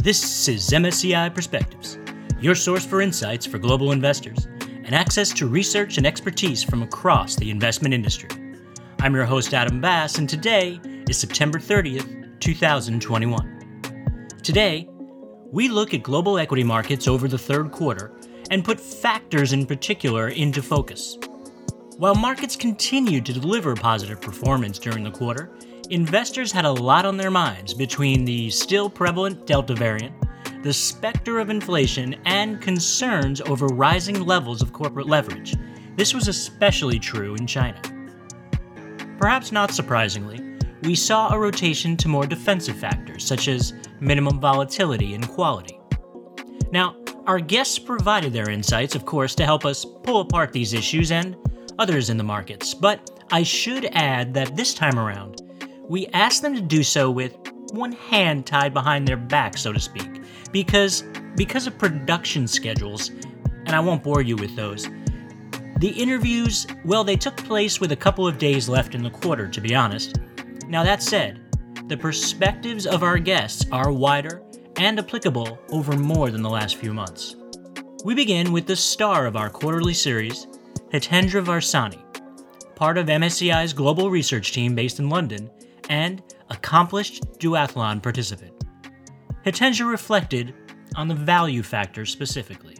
This 0.00 0.46
is 0.46 0.68
MSCI 0.68 1.34
Perspectives, 1.34 1.98
your 2.40 2.54
source 2.54 2.86
for 2.86 3.00
insights 3.00 3.44
for 3.44 3.58
global 3.58 3.90
investors 3.90 4.46
and 4.60 4.94
access 4.94 5.32
to 5.32 5.48
research 5.48 5.98
and 5.98 6.06
expertise 6.06 6.62
from 6.62 6.84
across 6.84 7.34
the 7.34 7.50
investment 7.50 7.92
industry. 7.92 8.28
I'm 9.00 9.12
your 9.12 9.24
host, 9.24 9.54
Adam 9.54 9.80
Bass, 9.80 10.18
and 10.18 10.28
today 10.28 10.80
is 11.08 11.18
September 11.18 11.58
30th, 11.58 12.38
2021. 12.38 14.28
Today, 14.44 14.88
we 15.50 15.68
look 15.68 15.92
at 15.92 16.04
global 16.04 16.38
equity 16.38 16.64
markets 16.64 17.08
over 17.08 17.26
the 17.26 17.36
third 17.36 17.72
quarter 17.72 18.12
and 18.52 18.64
put 18.64 18.78
factors 18.78 19.52
in 19.52 19.66
particular 19.66 20.28
into 20.28 20.62
focus. 20.62 21.18
While 21.96 22.14
markets 22.14 22.54
continued 22.54 23.26
to 23.26 23.32
deliver 23.32 23.74
positive 23.74 24.20
performance 24.20 24.78
during 24.78 25.02
the 25.02 25.10
quarter, 25.10 25.50
investors 25.90 26.52
had 26.52 26.64
a 26.64 26.70
lot 26.70 27.06
on 27.06 27.16
their 27.16 27.30
minds 27.30 27.72
between 27.72 28.24
the 28.24 28.50
still 28.50 28.90
prevalent 28.90 29.46
Delta 29.46 29.74
variant, 29.74 30.14
the 30.62 30.72
specter 30.72 31.38
of 31.38 31.50
inflation, 31.50 32.16
and 32.26 32.60
concerns 32.60 33.40
over 33.42 33.66
rising 33.66 34.24
levels 34.24 34.60
of 34.60 34.72
corporate 34.72 35.06
leverage. 35.06 35.54
This 35.96 36.12
was 36.12 36.28
especially 36.28 36.98
true 36.98 37.34
in 37.36 37.46
China. 37.46 37.80
Perhaps 39.18 39.50
not 39.50 39.72
surprisingly, 39.72 40.56
we 40.82 40.94
saw 40.94 41.32
a 41.32 41.38
rotation 41.38 41.96
to 41.96 42.08
more 42.08 42.26
defensive 42.26 42.76
factors 42.76 43.24
such 43.24 43.48
as 43.48 43.72
minimum 44.00 44.38
volatility 44.38 45.14
and 45.14 45.26
quality. 45.28 45.80
Now, 46.70 46.96
our 47.26 47.40
guests 47.40 47.78
provided 47.78 48.32
their 48.32 48.50
insights, 48.50 48.94
of 48.94 49.04
course, 49.04 49.34
to 49.36 49.44
help 49.44 49.64
us 49.64 49.84
pull 49.84 50.20
apart 50.20 50.52
these 50.52 50.72
issues 50.72 51.10
and 51.10 51.36
others 51.78 52.10
in 52.10 52.16
the 52.16 52.24
markets, 52.24 52.74
but 52.74 53.10
I 53.30 53.42
should 53.42 53.86
add 53.92 54.32
that 54.34 54.56
this 54.56 54.72
time 54.72 54.98
around, 54.98 55.42
we 55.88 56.06
asked 56.08 56.42
them 56.42 56.54
to 56.54 56.60
do 56.60 56.82
so 56.82 57.10
with 57.10 57.36
one 57.72 57.92
hand 57.92 58.46
tied 58.46 58.74
behind 58.74 59.08
their 59.08 59.16
back, 59.16 59.56
so 59.56 59.72
to 59.72 59.80
speak, 59.80 60.22
because 60.52 61.02
because 61.36 61.66
of 61.66 61.78
production 61.78 62.46
schedules, 62.46 63.10
and 63.66 63.70
I 63.70 63.80
won't 63.80 64.02
bore 64.02 64.22
you 64.22 64.36
with 64.36 64.54
those. 64.56 64.88
The 65.78 65.94
interviews, 65.96 66.66
well, 66.84 67.04
they 67.04 67.16
took 67.16 67.36
place 67.36 67.80
with 67.80 67.92
a 67.92 67.96
couple 67.96 68.26
of 68.26 68.38
days 68.38 68.68
left 68.68 68.94
in 68.94 69.02
the 69.02 69.10
quarter, 69.10 69.48
to 69.48 69.60
be 69.60 69.74
honest. 69.74 70.18
Now, 70.66 70.82
that 70.82 71.02
said, 71.02 71.40
the 71.86 71.96
perspectives 71.96 72.86
of 72.86 73.04
our 73.04 73.18
guests 73.18 73.64
are 73.70 73.92
wider 73.92 74.42
and 74.76 74.98
applicable 74.98 75.58
over 75.70 75.96
more 75.96 76.30
than 76.30 76.42
the 76.42 76.50
last 76.50 76.76
few 76.76 76.92
months. 76.92 77.36
We 78.04 78.14
begin 78.14 78.52
with 78.52 78.66
the 78.66 78.76
star 78.76 79.26
of 79.26 79.36
our 79.36 79.50
quarterly 79.50 79.94
series, 79.94 80.48
Hitendra 80.92 81.44
Varsani, 81.44 82.02
part 82.74 82.98
of 82.98 83.06
MSCI's 83.06 83.72
global 83.72 84.10
research 84.10 84.52
team 84.52 84.74
based 84.74 84.98
in 84.98 85.08
London 85.08 85.48
and 85.88 86.22
accomplished 86.50 87.22
duathlon 87.38 88.02
participant. 88.02 88.52
Hitendra 89.44 89.88
reflected 89.88 90.54
on 90.96 91.08
the 91.08 91.14
value 91.14 91.62
factor 91.62 92.04
specifically. 92.04 92.76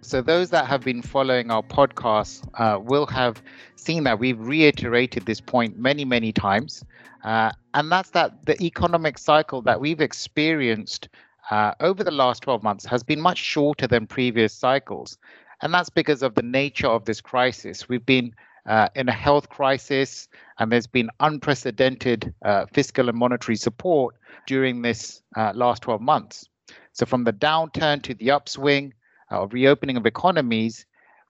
So, 0.00 0.20
those 0.20 0.50
that 0.50 0.66
have 0.66 0.82
been 0.82 1.00
following 1.00 1.50
our 1.50 1.62
podcast 1.62 2.46
uh, 2.54 2.78
will 2.80 3.06
have 3.06 3.42
seen 3.76 4.04
that 4.04 4.18
we've 4.18 4.38
reiterated 4.38 5.26
this 5.26 5.40
point 5.40 5.78
many, 5.78 6.04
many 6.04 6.32
times. 6.32 6.84
Uh, 7.24 7.52
and 7.74 7.90
that's 7.90 8.10
that 8.10 8.44
the 8.46 8.60
economic 8.62 9.16
cycle 9.16 9.62
that 9.62 9.80
we've 9.80 10.00
experienced 10.00 11.08
uh, 11.50 11.72
over 11.80 12.02
the 12.02 12.10
last 12.10 12.42
12 12.42 12.62
months 12.62 12.84
has 12.84 13.02
been 13.02 13.20
much 13.20 13.38
shorter 13.38 13.86
than 13.86 14.06
previous 14.06 14.52
cycles. 14.52 15.18
And 15.60 15.72
that's 15.72 15.90
because 15.90 16.22
of 16.22 16.34
the 16.34 16.42
nature 16.42 16.88
of 16.88 17.04
this 17.04 17.20
crisis. 17.20 17.88
We've 17.88 18.04
been 18.04 18.34
uh, 18.66 18.88
in 18.94 19.08
a 19.08 19.12
health 19.12 19.48
crisis, 19.48 20.28
and 20.58 20.70
there's 20.70 20.86
been 20.86 21.10
unprecedented 21.20 22.32
uh, 22.44 22.66
fiscal 22.72 23.08
and 23.08 23.18
monetary 23.18 23.56
support 23.56 24.14
during 24.46 24.82
this 24.82 25.22
uh, 25.36 25.52
last 25.54 25.82
12 25.82 26.00
months. 26.00 26.48
So, 26.92 27.06
from 27.06 27.24
the 27.24 27.32
downturn 27.32 28.02
to 28.02 28.14
the 28.14 28.30
upswing 28.30 28.94
uh, 29.30 29.46
reopening 29.48 29.96
of 29.96 30.06
economies, 30.06 30.86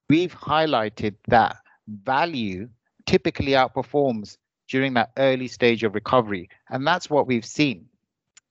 we've 0.08 0.34
highlighted 0.34 1.14
that 1.28 1.56
value 1.88 2.68
typically 3.06 3.52
outperforms 3.52 4.36
during 4.68 4.94
that 4.94 5.12
early 5.16 5.48
stage 5.48 5.84
of 5.84 5.94
recovery. 5.94 6.48
And 6.70 6.86
that's 6.86 7.10
what 7.10 7.26
we've 7.26 7.44
seen. 7.44 7.86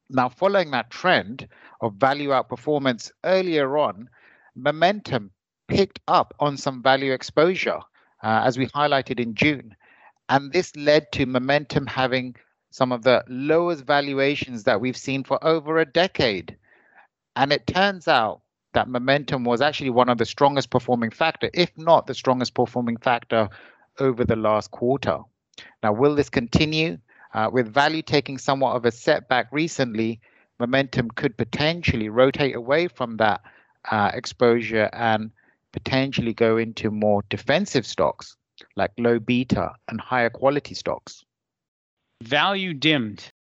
Now, 0.09 0.29
following 0.29 0.71
that 0.71 0.89
trend 0.91 1.47
of 1.81 1.95
value 1.95 2.29
outperformance 2.29 3.11
earlier 3.23 3.77
on, 3.77 4.09
momentum 4.55 5.31
picked 5.67 5.99
up 6.07 6.33
on 6.39 6.57
some 6.57 6.83
value 6.83 7.13
exposure 7.13 7.79
uh, 8.23 8.41
as 8.45 8.57
we 8.57 8.67
highlighted 8.67 9.19
in 9.19 9.35
June. 9.35 9.75
And 10.29 10.51
this 10.51 10.75
led 10.75 11.11
to 11.13 11.25
momentum 11.25 11.87
having 11.87 12.35
some 12.69 12.91
of 12.91 13.03
the 13.03 13.23
lowest 13.27 13.85
valuations 13.85 14.63
that 14.63 14.79
we've 14.79 14.97
seen 14.97 15.23
for 15.23 15.43
over 15.43 15.77
a 15.77 15.85
decade. 15.85 16.55
And 17.35 17.51
it 17.51 17.67
turns 17.67 18.07
out 18.07 18.41
that 18.73 18.87
momentum 18.87 19.43
was 19.43 19.61
actually 19.61 19.89
one 19.89 20.09
of 20.09 20.17
the 20.17 20.25
strongest 20.25 20.69
performing 20.69 21.11
factor, 21.11 21.49
if 21.53 21.77
not 21.77 22.07
the 22.07 22.13
strongest 22.13 22.53
performing 22.53 22.97
factor 22.97 23.49
over 23.99 24.23
the 24.23 24.35
last 24.35 24.71
quarter. 24.71 25.19
Now, 25.83 25.93
will 25.93 26.15
this 26.15 26.29
continue? 26.29 26.97
Uh, 27.33 27.49
with 27.51 27.73
value 27.73 28.01
taking 28.01 28.37
somewhat 28.37 28.75
of 28.75 28.83
a 28.83 28.91
setback 28.91 29.47
recently, 29.51 30.19
momentum 30.59 31.09
could 31.11 31.37
potentially 31.37 32.09
rotate 32.09 32.55
away 32.55 32.89
from 32.89 33.15
that 33.17 33.41
uh, 33.89 34.11
exposure 34.13 34.89
and 34.91 35.31
potentially 35.71 36.33
go 36.33 36.57
into 36.57 36.91
more 36.91 37.23
defensive 37.29 37.85
stocks 37.85 38.35
like 38.75 38.91
low 38.97 39.19
beta 39.19 39.71
and 39.87 39.99
higher 39.99 40.29
quality 40.29 40.75
stocks. 40.75 41.23
Value 42.21 42.73
dimmed. 42.73 43.31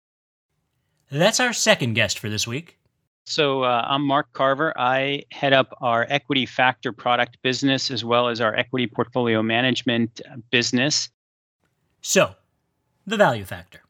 That's 1.11 1.41
our 1.41 1.53
second 1.53 1.95
guest 1.95 2.19
for 2.19 2.29
this 2.29 2.47
week. 2.47 2.79
So 3.25 3.63
uh, 3.63 3.85
I'm 3.87 4.05
Mark 4.05 4.33
Carver. 4.33 4.73
I 4.77 5.25
head 5.31 5.53
up 5.53 5.77
our 5.81 6.07
equity 6.09 6.47
factor 6.47 6.93
product 6.93 7.39
business 7.43 7.91
as 7.91 8.05
well 8.05 8.29
as 8.29 8.41
our 8.41 8.55
equity 8.57 8.87
portfolio 8.87 9.43
management 9.43 10.21
business. 10.51 11.11
So, 12.01 12.35
the 13.07 13.17
value 13.17 13.45
factor. 13.45 13.81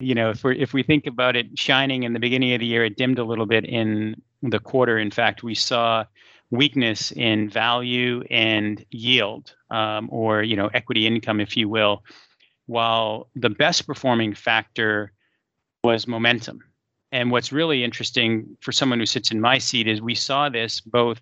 You 0.00 0.14
know, 0.14 0.30
if 0.30 0.42
we 0.42 0.58
if 0.58 0.72
we 0.72 0.82
think 0.82 1.06
about 1.06 1.36
it 1.36 1.58
shining 1.58 2.02
in 2.02 2.14
the 2.14 2.18
beginning 2.18 2.52
of 2.52 2.60
the 2.60 2.66
year, 2.66 2.84
it 2.84 2.96
dimmed 2.96 3.18
a 3.18 3.24
little 3.24 3.46
bit 3.46 3.64
in 3.64 4.20
the 4.42 4.58
quarter. 4.58 4.98
In 4.98 5.10
fact, 5.10 5.42
we 5.42 5.54
saw 5.54 6.04
weakness 6.54 7.12
in 7.12 7.48
value 7.48 8.22
and 8.30 8.84
yield, 8.90 9.54
um, 9.70 10.08
or 10.10 10.42
you 10.42 10.56
know 10.56 10.68
equity 10.68 11.06
income, 11.06 11.40
if 11.40 11.56
you 11.56 11.68
will, 11.68 12.04
while 12.66 13.28
the 13.34 13.50
best 13.50 13.86
performing 13.86 14.34
factor 14.34 15.12
was 15.82 16.06
momentum. 16.06 16.62
And 17.12 17.30
what's 17.30 17.52
really 17.52 17.84
interesting 17.84 18.56
for 18.60 18.72
someone 18.72 18.98
who 18.98 19.06
sits 19.06 19.30
in 19.30 19.40
my 19.40 19.58
seat 19.58 19.86
is 19.86 20.00
we 20.00 20.14
saw 20.14 20.48
this 20.48 20.80
both 20.80 21.20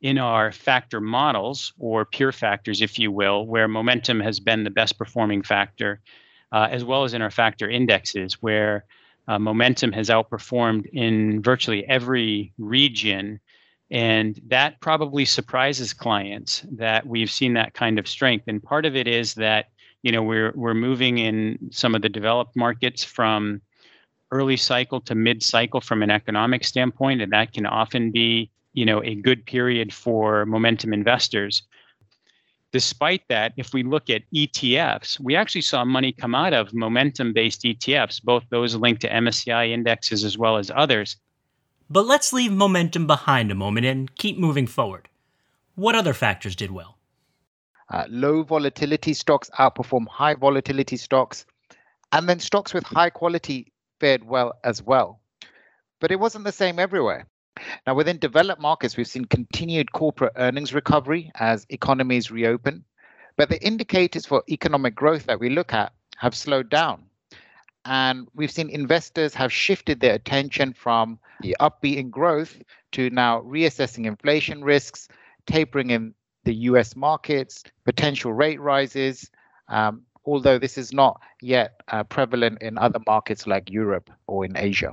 in 0.00 0.16
our 0.16 0.52
factor 0.52 1.00
models 1.00 1.72
or 1.78 2.04
pure 2.04 2.32
factors, 2.32 2.80
if 2.80 2.98
you 2.98 3.10
will, 3.10 3.46
where 3.46 3.68
momentum 3.68 4.20
has 4.20 4.40
been 4.40 4.64
the 4.64 4.70
best 4.70 4.96
performing 4.96 5.42
factor, 5.42 6.00
uh, 6.52 6.68
as 6.70 6.84
well 6.84 7.04
as 7.04 7.14
in 7.14 7.20
our 7.20 7.30
factor 7.30 7.68
indexes, 7.68 8.40
where 8.40 8.84
uh, 9.26 9.38
momentum 9.38 9.92
has 9.92 10.08
outperformed 10.08 10.86
in 10.92 11.42
virtually 11.42 11.86
every 11.86 12.52
region 12.58 13.40
and 13.90 14.40
that 14.48 14.80
probably 14.80 15.24
surprises 15.24 15.94
clients 15.94 16.64
that 16.72 17.06
we've 17.06 17.30
seen 17.30 17.54
that 17.54 17.74
kind 17.74 17.98
of 17.98 18.06
strength. 18.06 18.44
And 18.46 18.62
part 18.62 18.84
of 18.84 18.94
it 18.94 19.08
is 19.08 19.34
that, 19.34 19.70
you 20.02 20.12
know, 20.12 20.22
we're 20.22 20.52
we're 20.54 20.74
moving 20.74 21.18
in 21.18 21.58
some 21.70 21.94
of 21.94 22.02
the 22.02 22.08
developed 22.08 22.54
markets 22.54 23.02
from 23.02 23.62
early 24.30 24.56
cycle 24.56 25.00
to 25.00 25.14
mid 25.14 25.42
cycle 25.42 25.80
from 25.80 26.02
an 26.02 26.10
economic 26.10 26.64
standpoint, 26.64 27.22
and 27.22 27.32
that 27.32 27.54
can 27.54 27.64
often 27.64 28.10
be, 28.10 28.50
you 28.74 28.84
know, 28.84 29.02
a 29.02 29.14
good 29.14 29.46
period 29.46 29.92
for 29.92 30.44
momentum 30.44 30.92
investors. 30.92 31.62
Despite 32.70 33.22
that, 33.30 33.54
if 33.56 33.72
we 33.72 33.82
look 33.82 34.10
at 34.10 34.30
ETFs, 34.34 35.18
we 35.18 35.34
actually 35.34 35.62
saw 35.62 35.86
money 35.86 36.12
come 36.12 36.34
out 36.34 36.52
of 36.52 36.74
momentum 36.74 37.32
based 37.32 37.62
ETFs, 37.62 38.22
both 38.22 38.44
those 38.50 38.74
linked 38.74 39.00
to 39.00 39.10
MSCI 39.10 39.70
indexes 39.70 40.22
as 40.22 40.36
well 40.36 40.58
as 40.58 40.70
others 40.74 41.16
but 41.90 42.06
let's 42.06 42.32
leave 42.32 42.52
momentum 42.52 43.06
behind 43.06 43.50
a 43.50 43.54
moment 43.54 43.86
and 43.86 44.14
keep 44.16 44.38
moving 44.38 44.66
forward. 44.66 45.08
What 45.74 45.94
other 45.94 46.12
factors 46.12 46.56
did 46.56 46.70
well? 46.70 46.98
Uh, 47.90 48.04
low 48.08 48.42
volatility 48.42 49.14
stocks 49.14 49.50
outperform 49.58 50.06
high 50.08 50.34
volatility 50.34 50.96
stocks, 50.96 51.46
and 52.12 52.28
then 52.28 52.40
stocks 52.40 52.74
with 52.74 52.84
high 52.84 53.10
quality 53.10 53.72
fared 54.00 54.24
well 54.24 54.52
as 54.64 54.82
well. 54.82 55.20
But 56.00 56.10
it 56.10 56.20
wasn't 56.20 56.44
the 56.44 56.52
same 56.52 56.78
everywhere. 56.78 57.26
Now, 57.86 57.94
within 57.94 58.18
developed 58.18 58.60
markets, 58.60 58.96
we've 58.96 59.06
seen 59.06 59.24
continued 59.24 59.92
corporate 59.92 60.34
earnings 60.36 60.74
recovery 60.74 61.32
as 61.34 61.66
economies 61.70 62.30
reopen, 62.30 62.84
but 63.36 63.48
the 63.48 63.64
indicators 63.64 64.26
for 64.26 64.44
economic 64.48 64.94
growth 64.94 65.24
that 65.26 65.40
we 65.40 65.48
look 65.48 65.72
at 65.72 65.92
have 66.18 66.34
slowed 66.34 66.68
down. 66.68 67.04
And 67.88 68.28
we've 68.34 68.50
seen 68.50 68.68
investors 68.68 69.32
have 69.32 69.50
shifted 69.50 70.00
their 70.00 70.12
attention 70.14 70.74
from 70.74 71.18
the 71.40 71.56
upbeat 71.58 71.96
in 71.96 72.10
growth 72.10 72.62
to 72.92 73.08
now 73.08 73.40
reassessing 73.40 74.04
inflation 74.04 74.62
risks, 74.62 75.08
tapering 75.46 75.88
in 75.88 76.14
the 76.44 76.54
US 76.70 76.94
markets, 76.94 77.64
potential 77.86 78.34
rate 78.34 78.60
rises, 78.60 79.30
um, 79.68 80.02
although 80.26 80.58
this 80.58 80.76
is 80.76 80.92
not 80.92 81.18
yet 81.40 81.80
uh, 81.88 82.04
prevalent 82.04 82.60
in 82.60 82.76
other 82.76 83.00
markets 83.06 83.46
like 83.46 83.70
Europe 83.70 84.10
or 84.26 84.44
in 84.44 84.54
Asia. 84.54 84.92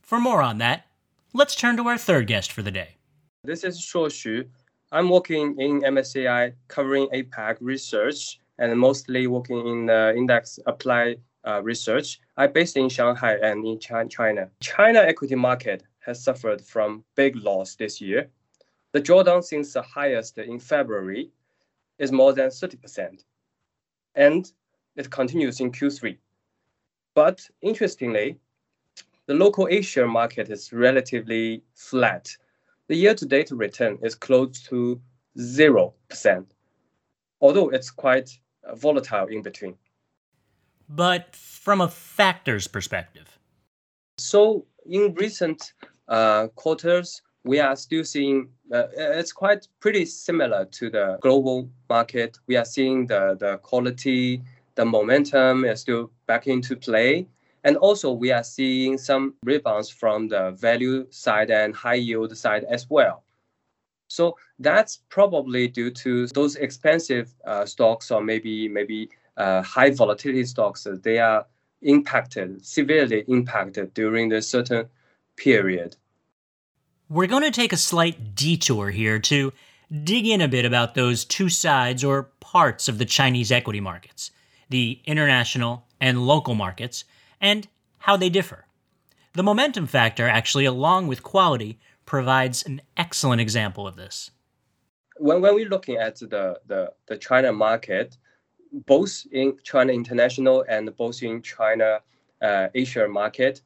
For 0.00 0.20
more 0.20 0.42
on 0.42 0.58
that, 0.58 0.86
let's 1.34 1.56
turn 1.56 1.76
to 1.78 1.88
our 1.88 1.98
third 1.98 2.28
guest 2.28 2.52
for 2.52 2.62
the 2.62 2.70
day. 2.70 2.98
This 3.42 3.64
is 3.64 3.80
Shuo 3.80 4.06
Xu. 4.06 4.46
I'm 4.92 5.08
working 5.08 5.58
in 5.58 5.80
MSCI 5.80 6.52
covering 6.68 7.08
APAC 7.08 7.56
research 7.60 8.38
and 8.58 8.78
mostly 8.78 9.26
working 9.26 9.66
in 9.66 9.86
the 9.86 10.14
index 10.16 10.60
apply 10.66 11.16
uh, 11.46 11.62
research. 11.62 12.20
I'm 12.36 12.52
based 12.52 12.76
in 12.76 12.88
Shanghai 12.88 13.34
and 13.42 13.66
in 13.66 13.78
China. 13.78 14.50
China 14.60 15.00
equity 15.00 15.34
market 15.34 15.82
has 16.00 16.22
suffered 16.22 16.60
from 16.60 17.04
big 17.14 17.36
loss 17.36 17.76
this 17.76 18.00
year. 18.00 18.30
The 18.92 19.00
drawdown 19.00 19.44
since 19.44 19.72
the 19.72 19.82
highest 19.82 20.38
in 20.38 20.58
February 20.58 21.30
is 21.98 22.10
more 22.10 22.32
than 22.32 22.48
30%. 22.48 23.24
And 24.14 24.50
it 24.96 25.10
continues 25.10 25.60
in 25.60 25.70
Q3. 25.70 26.16
But 27.14 27.48
interestingly, 27.62 28.38
the 29.26 29.34
local 29.34 29.68
A-share 29.70 30.08
market 30.08 30.50
is 30.50 30.72
relatively 30.72 31.62
flat. 31.74 32.36
The 32.88 32.96
year-to-date 32.96 33.50
return 33.52 33.98
is 34.02 34.14
close 34.14 34.60
to 34.64 35.00
0%, 35.38 36.46
although 37.40 37.68
it's 37.68 37.90
quite 37.90 38.30
volatile 38.74 39.26
in 39.26 39.42
between. 39.42 39.76
But 40.90 41.36
from 41.36 41.80
a 41.80 41.88
factors 41.88 42.66
perspective? 42.66 43.38
So 44.18 44.66
in 44.86 45.14
recent 45.14 45.72
uh, 46.08 46.48
quarters, 46.48 47.22
we 47.44 47.60
are 47.60 47.76
still 47.76 48.04
seeing 48.04 48.48
uh, 48.72 48.88
it's 48.96 49.32
quite 49.32 49.68
pretty 49.78 50.04
similar 50.04 50.64
to 50.64 50.90
the 50.90 51.18
global 51.22 51.70
market. 51.88 52.38
We 52.46 52.56
are 52.56 52.64
seeing 52.64 53.06
the, 53.06 53.36
the 53.38 53.58
quality, 53.58 54.42
the 54.74 54.84
momentum 54.84 55.64
is 55.64 55.80
still 55.80 56.10
back 56.26 56.48
into 56.48 56.76
play. 56.76 57.26
And 57.62 57.76
also, 57.76 58.12
we 58.12 58.32
are 58.32 58.42
seeing 58.42 58.98
some 58.98 59.34
rebounds 59.44 59.90
from 59.90 60.28
the 60.28 60.52
value 60.52 61.06
side 61.10 61.50
and 61.50 61.74
high 61.74 61.94
yield 61.94 62.36
side 62.36 62.64
as 62.64 62.88
well. 62.88 63.22
So 64.08 64.36
that's 64.58 65.02
probably 65.08 65.68
due 65.68 65.90
to 65.90 66.26
those 66.28 66.56
expensive 66.56 67.32
uh, 67.44 67.64
stocks 67.64 68.10
or 68.10 68.20
maybe 68.20 68.66
maybe 68.66 69.08
uh, 69.40 69.62
high 69.62 69.90
volatility 69.90 70.44
stocks. 70.44 70.86
They 71.02 71.18
are 71.18 71.46
impacted 71.82 72.64
severely 72.64 73.24
impacted 73.26 73.94
during 73.94 74.28
this 74.28 74.48
certain 74.48 74.88
period. 75.36 75.96
We're 77.08 77.26
going 77.26 77.42
to 77.42 77.50
take 77.50 77.72
a 77.72 77.78
slight 77.78 78.34
detour 78.34 78.90
here 78.90 79.18
to 79.18 79.52
dig 80.04 80.26
in 80.26 80.40
a 80.40 80.48
bit 80.48 80.64
about 80.64 80.94
those 80.94 81.24
two 81.24 81.48
sides 81.48 82.04
or 82.04 82.24
parts 82.40 82.88
of 82.88 82.98
the 82.98 83.04
Chinese 83.06 83.50
equity 83.50 83.80
markets, 83.80 84.30
the 84.68 85.00
international 85.06 85.86
and 86.00 86.26
local 86.26 86.54
markets, 86.54 87.04
and 87.40 87.66
how 87.98 88.16
they 88.16 88.28
differ. 88.28 88.66
The 89.32 89.42
momentum 89.42 89.86
factor, 89.86 90.28
actually, 90.28 90.66
along 90.66 91.06
with 91.06 91.22
quality, 91.22 91.78
provides 92.04 92.62
an 92.62 92.82
excellent 92.96 93.40
example 93.40 93.86
of 93.86 93.96
this. 93.96 94.30
When, 95.16 95.40
when 95.40 95.54
we're 95.54 95.68
looking 95.68 95.96
at 95.96 96.16
the, 96.16 96.60
the, 96.66 96.92
the 97.06 97.16
China 97.16 97.52
market, 97.52 98.16
both 98.86 99.26
in 99.32 99.56
China 99.62 99.92
international 99.92 100.64
and 100.68 100.94
both 100.96 101.22
in 101.22 101.42
China 101.42 102.00
uh, 102.42 102.68
A-share 102.74 103.08
market, 103.08 103.62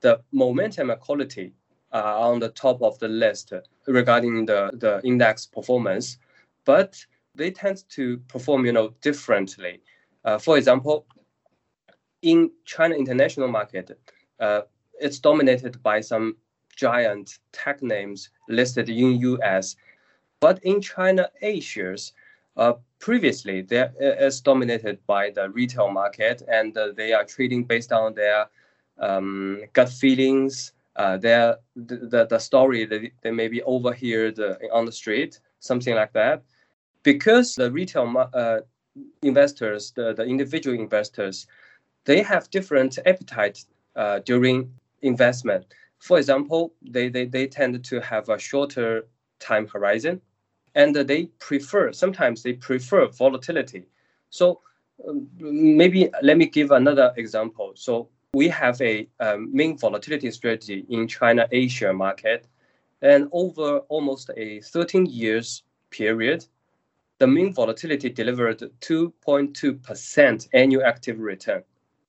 the 0.00 0.20
momentum 0.32 0.90
and 0.90 1.00
quality 1.00 1.52
are 1.92 2.18
on 2.18 2.40
the 2.40 2.48
top 2.50 2.82
of 2.82 2.98
the 2.98 3.08
list 3.08 3.52
regarding 3.86 4.46
the, 4.46 4.70
the 4.74 5.00
index 5.04 5.46
performance, 5.46 6.18
but 6.64 7.04
they 7.34 7.50
tend 7.50 7.84
to 7.90 8.18
perform 8.28 8.66
you 8.66 8.72
know 8.72 8.94
differently. 9.00 9.80
Uh, 10.24 10.38
for 10.38 10.58
example, 10.58 11.06
in 12.22 12.50
China 12.64 12.94
international 12.94 13.48
market, 13.48 13.98
uh, 14.40 14.62
it's 15.00 15.18
dominated 15.18 15.82
by 15.82 16.00
some 16.00 16.36
giant 16.74 17.38
tech 17.52 17.82
names 17.82 18.30
listed 18.48 18.88
in 18.88 19.20
US. 19.20 19.76
But 20.40 20.62
in 20.62 20.80
China 20.80 21.30
A-shares, 21.42 22.12
uh, 22.56 22.74
previously 22.98 23.62
they 23.62 23.88
is 24.00 24.40
dominated 24.40 24.98
by 25.06 25.30
the 25.30 25.50
retail 25.50 25.88
market 25.90 26.42
and 26.48 26.76
uh, 26.76 26.92
they 26.96 27.12
are 27.12 27.24
trading 27.24 27.64
based 27.64 27.92
on 27.92 28.14
their 28.14 28.46
um, 28.98 29.62
gut 29.72 29.88
feelings, 29.88 30.72
uh, 30.96 31.16
their 31.16 31.56
the, 31.74 32.26
the, 32.28 32.38
story 32.38 32.86
that 32.86 33.10
they 33.22 33.30
maybe 33.30 33.62
overheard 33.62 34.38
on 34.72 34.86
the 34.86 34.92
street, 34.92 35.40
something 35.60 35.94
like 35.94 36.12
that. 36.14 36.42
Because 37.02 37.54
the 37.54 37.70
retail 37.70 38.30
uh, 38.32 38.60
investors, 39.22 39.92
the, 39.94 40.14
the 40.14 40.24
individual 40.24 40.78
investors, 40.78 41.46
they 42.06 42.22
have 42.22 42.50
different 42.50 42.98
appetite 43.04 43.64
uh, 43.94 44.20
during 44.20 44.72
investment. 45.02 45.66
For 45.98 46.18
example, 46.18 46.72
they, 46.82 47.08
they, 47.08 47.26
they 47.26 47.46
tend 47.46 47.84
to 47.84 48.00
have 48.00 48.28
a 48.28 48.38
shorter 48.38 49.06
time 49.38 49.66
horizon 49.66 50.20
and 50.76 50.94
they 50.94 51.26
prefer, 51.40 51.92
sometimes 51.92 52.44
they 52.44 52.52
prefer 52.52 53.08
volatility. 53.08 53.86
So 54.30 54.60
um, 55.08 55.26
maybe 55.38 56.08
let 56.22 56.36
me 56.38 56.46
give 56.46 56.70
another 56.70 57.12
example. 57.16 57.72
So 57.74 58.08
we 58.32 58.48
have 58.48 58.80
a 58.80 59.08
um, 59.18 59.52
mean 59.52 59.76
volatility 59.76 60.30
strategy 60.30 60.86
in 60.88 61.08
China 61.08 61.48
A-share 61.50 61.92
market. 61.92 62.46
And 63.02 63.28
over 63.32 63.78
almost 63.88 64.30
a 64.36 64.60
13 64.60 65.06
years 65.06 65.64
period, 65.90 66.46
the 67.18 67.26
mean 67.26 67.52
volatility 67.52 68.08
delivered 68.10 68.60
2.2% 68.80 70.48
annual 70.52 70.84
active 70.84 71.18
return 71.18 71.64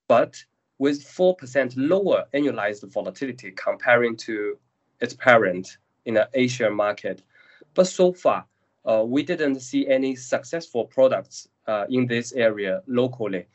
but 0.08 0.44
with 0.80 1.04
4% 1.04 1.74
lower 1.76 2.26
annualized 2.34 2.92
volatility 2.92 3.52
comparing 3.52 4.16
to 4.18 4.58
its 5.02 5.14
parent 5.14 5.78
in 6.06 6.16
the 6.16 6.30
Asian 6.34 6.74
market. 6.74 7.24
But 7.74 7.88
so 7.88 8.14
far, 8.14 8.46
uh, 8.88 9.04
we 9.06 9.22
didn't 9.24 9.60
see 9.60 9.88
any 9.88 10.16
successful 10.16 10.86
products 10.86 11.48
uh, 11.68 11.86
in 11.90 12.08
this 12.08 12.32
area 12.34 12.82
locally. 12.88 13.46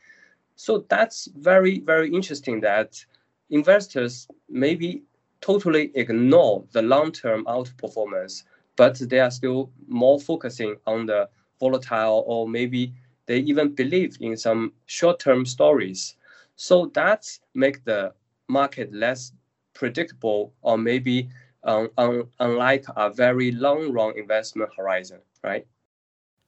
So 0.55 0.85
that's 0.89 1.27
very, 1.35 1.79
very 1.79 2.13
interesting 2.13 2.61
that 2.61 3.03
investors 3.49 4.27
maybe 4.49 5.03
totally 5.41 5.91
ignore 5.95 6.63
the 6.71 6.81
long-term 6.81 7.45
outperformance, 7.45 8.43
but 8.75 8.97
they 9.09 9.19
are 9.19 9.31
still 9.31 9.71
more 9.87 10.19
focusing 10.19 10.75
on 10.85 11.05
the 11.07 11.27
volatile 11.59 12.23
or 12.27 12.47
maybe 12.47 12.93
they 13.25 13.39
even 13.39 13.73
believe 13.73 14.17
in 14.21 14.37
some 14.37 14.73
short-term 14.85 15.45
stories 15.45 16.15
so 16.55 16.87
that 16.93 17.25
make 17.53 17.83
the 17.83 18.13
market 18.47 18.93
less 18.93 19.31
predictable 19.73 20.53
or 20.61 20.77
maybe 20.77 21.29
um, 21.63 21.89
un- 21.97 22.27
unlike 22.39 22.85
a 22.95 23.09
very 23.09 23.51
long 23.51 23.91
run 23.91 24.17
investment 24.17 24.69
horizon, 24.75 25.19
right? 25.43 25.65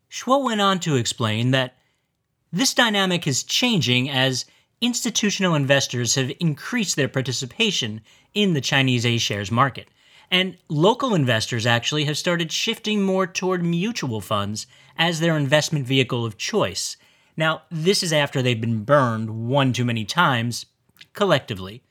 Shuo 0.09 0.43
went 0.43 0.61
on 0.61 0.79
to 0.81 0.95
explain 0.95 1.51
that 1.51 1.75
this 2.51 2.73
dynamic 2.73 3.27
is 3.27 3.43
changing 3.43 4.09
as 4.09 4.45
institutional 4.81 5.55
investors 5.55 6.15
have 6.15 6.31
increased 6.39 6.95
their 6.95 7.07
participation 7.07 8.01
in 8.33 8.53
the 8.53 8.61
Chinese 8.61 9.05
A 9.05 9.17
shares 9.17 9.51
market. 9.51 9.87
And 10.31 10.57
local 10.69 11.13
investors 11.13 11.65
actually 11.65 12.05
have 12.05 12.17
started 12.17 12.51
shifting 12.51 13.01
more 13.01 13.27
toward 13.27 13.63
mutual 13.63 14.21
funds 14.21 14.67
as 14.97 15.19
their 15.19 15.37
investment 15.37 15.85
vehicle 15.85 16.25
of 16.25 16.37
choice, 16.37 16.97
now, 17.37 17.63
this 17.69 18.01
is 18.01 18.13
after 18.13 18.41
they've 18.41 18.59
been 18.59 18.83
burned 18.83 19.47
one 19.47 19.73
too 19.73 19.85
many 19.85 20.05
times, 20.05 20.65
collectively. 21.13 21.83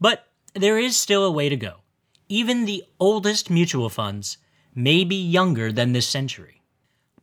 But 0.00 0.26
there 0.54 0.78
is 0.78 0.96
still 0.96 1.24
a 1.24 1.30
way 1.30 1.48
to 1.48 1.56
go. 1.56 1.76
Even 2.32 2.64
the 2.64 2.82
oldest 2.98 3.50
mutual 3.50 3.90
funds 3.90 4.38
may 4.74 5.04
be 5.04 5.22
younger 5.22 5.70
than 5.70 5.92
this 5.92 6.06
century. 6.06 6.62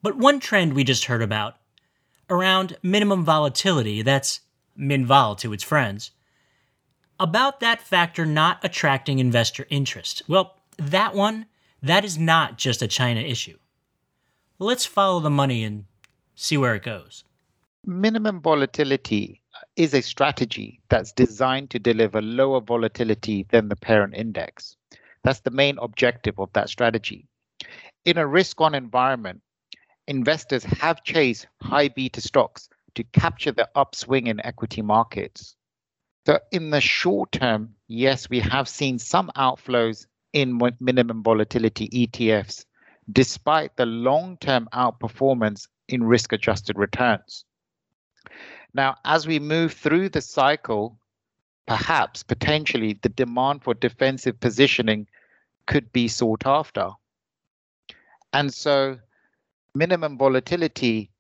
But 0.04 0.18
one 0.18 0.40
trend 0.40 0.74
we 0.74 0.84
just 0.84 1.06
heard 1.06 1.24
about, 1.24 1.56
around 2.30 2.78
minimum 2.84 3.26
volatility, 3.26 4.04
that's 4.04 4.42
min-vol 4.76 5.36
to 5.38 5.52
its 5.52 5.64
friends, 5.64 6.12
about 7.20 7.60
that 7.60 7.82
factor 7.82 8.24
not 8.24 8.60
attracting 8.64 9.18
investor 9.18 9.66
interest. 9.72 10.22
Well, 10.28 10.60
that 10.78 11.16
one, 11.16 11.48
that 11.82 12.06
is 12.06 12.20
not 12.20 12.60
just 12.60 12.84
a 12.84 12.88
China 12.88 13.22
issue. 13.22 13.58
Let's 14.60 14.86
follow 14.86 15.20
the 15.22 15.32
money 15.32 15.64
and 15.64 15.86
see 16.36 16.56
where 16.56 16.76
it 16.76 16.84
goes. 16.84 17.24
Minimum 17.84 18.42
volatility 18.42 19.42
is 19.76 19.96
a 19.96 20.04
strategy 20.04 20.82
that's 20.90 21.12
designed 21.12 21.72
to 21.72 21.80
deliver 21.80 22.22
lower 22.22 22.62
volatility 22.62 23.48
than 23.50 23.70
the 23.70 23.76
parent 23.76 24.14
index. 24.14 24.76
That's 25.24 25.42
the 25.42 25.52
main 25.52 25.78
objective 25.80 26.40
of 26.40 26.52
that 26.54 26.70
strategy. 26.70 27.28
In 28.06 28.18
a 28.18 28.28
risk 28.28 28.62
on 28.62 28.74
environment, 28.74 29.42
investors 30.08 30.64
have 30.64 31.04
chased 31.04 31.48
high 31.62 31.90
beta 31.90 32.22
stocks 32.22 32.70
to 32.96 33.04
capture 33.04 33.52
the 33.52 33.70
upswing 33.76 34.28
in 34.28 34.44
equity 34.46 34.82
markets. 34.82 35.56
So, 36.26 36.40
in 36.52 36.70
the 36.70 36.82
short 36.82 37.32
term, 37.32 37.76
yes, 37.88 38.30
we 38.30 38.40
have 38.40 38.68
seen 38.68 39.00
some 39.00 39.32
outflows 39.36 40.06
in 40.34 40.60
minimum 40.80 41.24
volatility 41.24 41.90
ETFs, 41.90 42.66
despite 43.12 43.76
the 43.76 43.86
long 43.86 44.38
term 44.38 44.68
outperformance 44.74 45.68
in 45.88 46.04
risk 46.04 46.34
adjusted 46.34 46.78
returns. 46.78 47.46
Now, 48.74 48.98
as 49.06 49.26
we 49.26 49.40
move 49.40 49.74
through 49.74 50.10
the 50.10 50.22
cycle, 50.22 51.00
perhaps 51.70 52.24
potentially 52.24 52.98
the 53.04 53.10
demand 53.10 53.64
for 53.64 53.76
defensive 53.76 54.40
positioning 54.40 55.08
could 55.68 55.94
be 55.94 56.08
sought 56.08 56.42
after. 56.48 56.90
And 58.34 58.52
so 58.52 58.98
minimum 59.76 60.18
volatility 60.18 61.12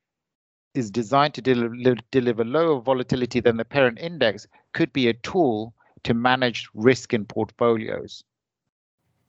is 0.74 0.89
designed 0.89 1.36
to 1.36 1.41
deliver, 1.41 1.96
deliver 2.10 2.44
lower 2.44 2.82
volatility 2.82 3.39
than 3.39 3.58
the 3.58 3.65
parent 3.65 4.00
index 4.00 4.48
could 4.74 4.91
be 4.91 5.08
a 5.08 5.13
tool 5.13 5.75
to 6.03 6.15
manage 6.15 6.68
risk 6.74 7.13
in 7.13 7.25
portfolios. 7.25 8.24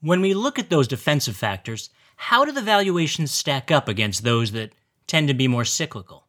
When 0.00 0.22
we 0.22 0.32
look 0.32 0.58
at 0.58 0.70
those 0.70 0.88
defensive 0.88 1.36
factors, 1.36 1.90
how 2.16 2.46
do 2.46 2.52
the 2.52 2.62
valuations 2.62 3.30
stack 3.30 3.70
up 3.70 3.88
against 3.88 4.24
those 4.24 4.52
that 4.52 4.72
tend 5.06 5.28
to 5.28 5.34
be 5.34 5.48
more 5.48 5.66
cyclical? 5.66 6.28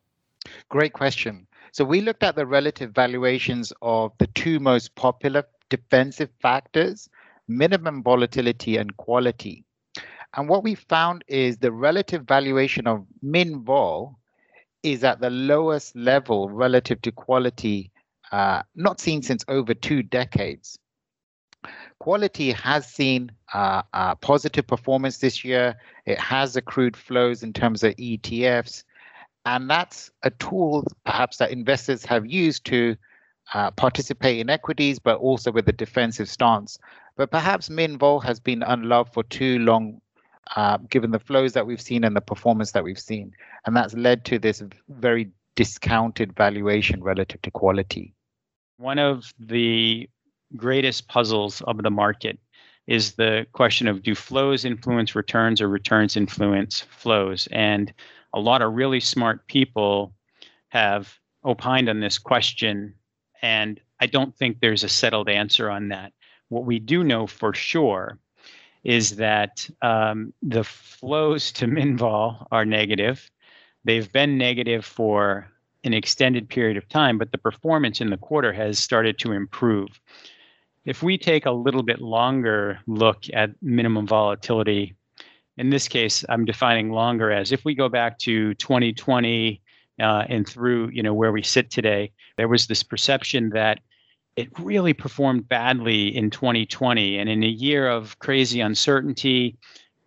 Great 0.68 0.92
question. 0.92 1.48
So 1.72 1.86
we 1.86 2.02
looked 2.02 2.24
at 2.24 2.36
the 2.36 2.46
relative 2.46 2.92
valuations 2.92 3.72
of 3.82 4.12
the 4.18 4.28
two 4.28 4.60
most 4.60 4.94
popular 4.96 5.46
defensive 5.70 6.30
factors, 6.42 7.10
minimum 7.48 8.04
volatility 8.04 8.76
and 8.76 8.96
quality. 8.98 9.64
And 10.36 10.50
what 10.50 10.64
we 10.64 10.76
found 10.76 11.24
is 11.28 11.58
the 11.58 11.72
relative 11.72 12.24
valuation 12.24 12.88
of 12.88 13.06
min 13.22 13.64
vol 13.64 14.20
is 14.84 15.04
at 15.04 15.22
the 15.22 15.30
lowest 15.30 15.96
level 15.96 16.50
relative 16.50 17.02
to 17.04 17.12
quality, 17.12 17.92
uh, 18.32 18.64
not 18.76 19.00
seen 19.00 19.22
since 19.22 19.46
over 19.48 19.74
two 19.74 20.04
decades. 20.04 20.78
Quality 22.00 22.52
has 22.52 22.88
seen 22.88 23.32
uh, 23.54 23.84
uh, 23.94 24.16
positive 24.16 24.66
performance 24.66 25.20
this 25.20 25.46
year. 25.46 25.78
It 26.06 26.20
has 26.20 26.56
accrued 26.56 26.98
flows 26.98 27.44
in 27.44 27.54
terms 27.54 27.84
of 27.84 27.96
ETFs. 27.96 28.84
And 29.46 29.70
that's 29.70 30.12
a 30.24 30.30
tool 30.32 30.86
perhaps 31.06 31.38
that 31.38 31.52
investors 31.52 32.06
have 32.06 32.26
used 32.26 32.66
to 32.66 32.96
uh, 33.54 33.72
participate 33.72 34.40
in 34.40 34.50
equities, 34.50 35.00
but 35.00 35.18
also 35.18 35.52
with 35.52 35.68
a 35.68 35.74
defensive 35.74 36.30
stance. 36.30 36.78
But 37.18 37.32
perhaps 37.32 37.70
Min 37.70 37.98
Vol 37.98 38.20
has 38.20 38.40
been 38.40 38.64
unloved 38.64 39.14
for 39.14 39.24
too 39.24 39.60
long, 39.60 40.00
uh, 40.56 40.78
given 40.90 41.12
the 41.12 41.20
flows 41.20 41.54
that 41.54 41.66
we've 41.66 41.82
seen 41.82 42.04
and 42.04 42.16
the 42.16 42.22
performance 42.22 42.72
that 42.72 42.84
we've 42.84 43.00
seen. 43.00 43.34
And 43.66 43.76
that's 43.76 43.94
led 43.96 44.26
to 44.26 44.40
this 44.40 44.64
very 44.90 45.32
discounted 45.56 46.34
valuation 46.36 47.04
relative 47.04 47.42
to 47.42 47.52
quality. 47.52 48.14
One 48.78 49.00
of 49.00 49.34
the 49.40 50.10
greatest 50.56 51.08
puzzles 51.08 51.62
of 51.62 51.82
the 51.82 51.90
market 51.90 52.40
is 52.88 53.14
the 53.14 53.46
question 53.54 53.88
of 53.88 54.02
do 54.04 54.16
flows 54.16 54.66
influence 54.66 55.16
returns 55.16 55.62
or 55.62 55.68
returns 55.68 56.18
influence 56.18 56.82
flows? 56.82 57.48
And 57.52 57.94
a 58.34 58.40
lot 58.40 58.62
of 58.62 58.74
really 58.74 59.00
smart 59.00 59.48
people 59.48 60.14
have 60.70 61.14
opined 61.44 61.90
on 61.90 62.00
this 62.00 62.18
question, 62.18 62.94
and 63.42 63.80
I 64.00 64.08
don't 64.08 64.36
think 64.36 64.60
there's 64.60 64.84
a 64.84 64.90
settled 64.90 65.30
answer 65.30 65.70
on 65.70 65.90
that. 65.90 66.14
What 66.50 66.66
we 66.66 66.80
do 66.80 67.04
know 67.04 67.28
for 67.28 67.54
sure 67.54 68.20
is 68.84 69.18
that 69.18 69.70
um, 69.82 70.34
the 70.42 70.64
flows 70.64 71.52
to 71.54 71.68
min 71.68 71.98
vol 71.98 72.48
are 72.52 72.66
negative. 72.66 73.30
They've 73.84 74.12
been 74.12 74.38
negative 74.38 74.86
for 74.86 75.48
an 75.84 75.94
extended 75.94 76.50
period 76.50 76.78
of 76.78 76.88
time, 76.90 77.18
but 77.18 77.32
the 77.32 77.38
performance 77.38 78.02
in 78.02 78.10
the 78.10 78.18
quarter 78.18 78.54
has 78.54 78.80
started 78.80 79.18
to 79.20 79.32
improve. 79.32 80.00
If 80.86 81.04
we 81.04 81.18
take 81.18 81.46
a 81.46 81.52
little 81.52 81.84
bit 81.84 82.02
longer 82.02 82.80
look 82.88 83.24
at 83.34 83.52
minimum 83.62 84.08
volatility, 84.08 84.96
in 85.62 85.70
this 85.70 85.88
case, 85.88 86.26
I'm 86.28 86.44
defining 86.44 86.90
longer 86.90 87.32
as 87.32 87.52
if 87.52 87.64
we 87.64 87.76
go 87.76 87.88
back 87.88 88.18
to 88.20 88.56
2020 88.56 89.62
uh, 90.00 90.26
and 90.28 90.50
through, 90.50 90.90
you 90.90 91.04
know, 91.04 91.14
where 91.14 91.32
we 91.32 91.44
sit 91.44 91.70
today, 91.70 92.12
there 92.36 92.48
was 92.48 92.66
this 92.66 92.82
perception 92.82 93.52
that 93.52 93.80
it 94.36 94.50
really 94.60 94.94
performed 94.94 95.48
badly 95.48 96.08
in 96.08 96.32
2020 96.32 97.20
and 97.20 97.30
in 97.30 97.44
a 97.44 97.48
year 97.48 97.88
of 97.88 98.18
crazy 98.18 98.60
uncertainty 98.60 99.56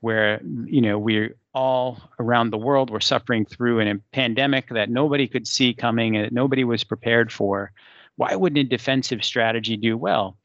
where 0.00 0.40
you 0.64 0.80
know 0.80 0.98
we're 0.98 1.36
all 1.54 2.00
around 2.18 2.50
the 2.50 2.58
world 2.58 2.90
were 2.90 3.00
suffering 3.00 3.44
through 3.44 3.80
a 3.80 3.94
pandemic 4.12 4.68
that 4.70 4.90
nobody 4.90 5.28
could 5.28 5.46
see 5.46 5.72
coming 5.72 6.16
and 6.16 6.32
nobody 6.32 6.64
was 6.64 6.82
prepared 6.82 7.30
for 7.30 7.70
why 8.16 8.34
wouldn't 8.34 8.66
a 8.66 8.68
defensive 8.68 9.22
strategy 9.22 9.76
do 9.76 9.96
well 9.96 10.36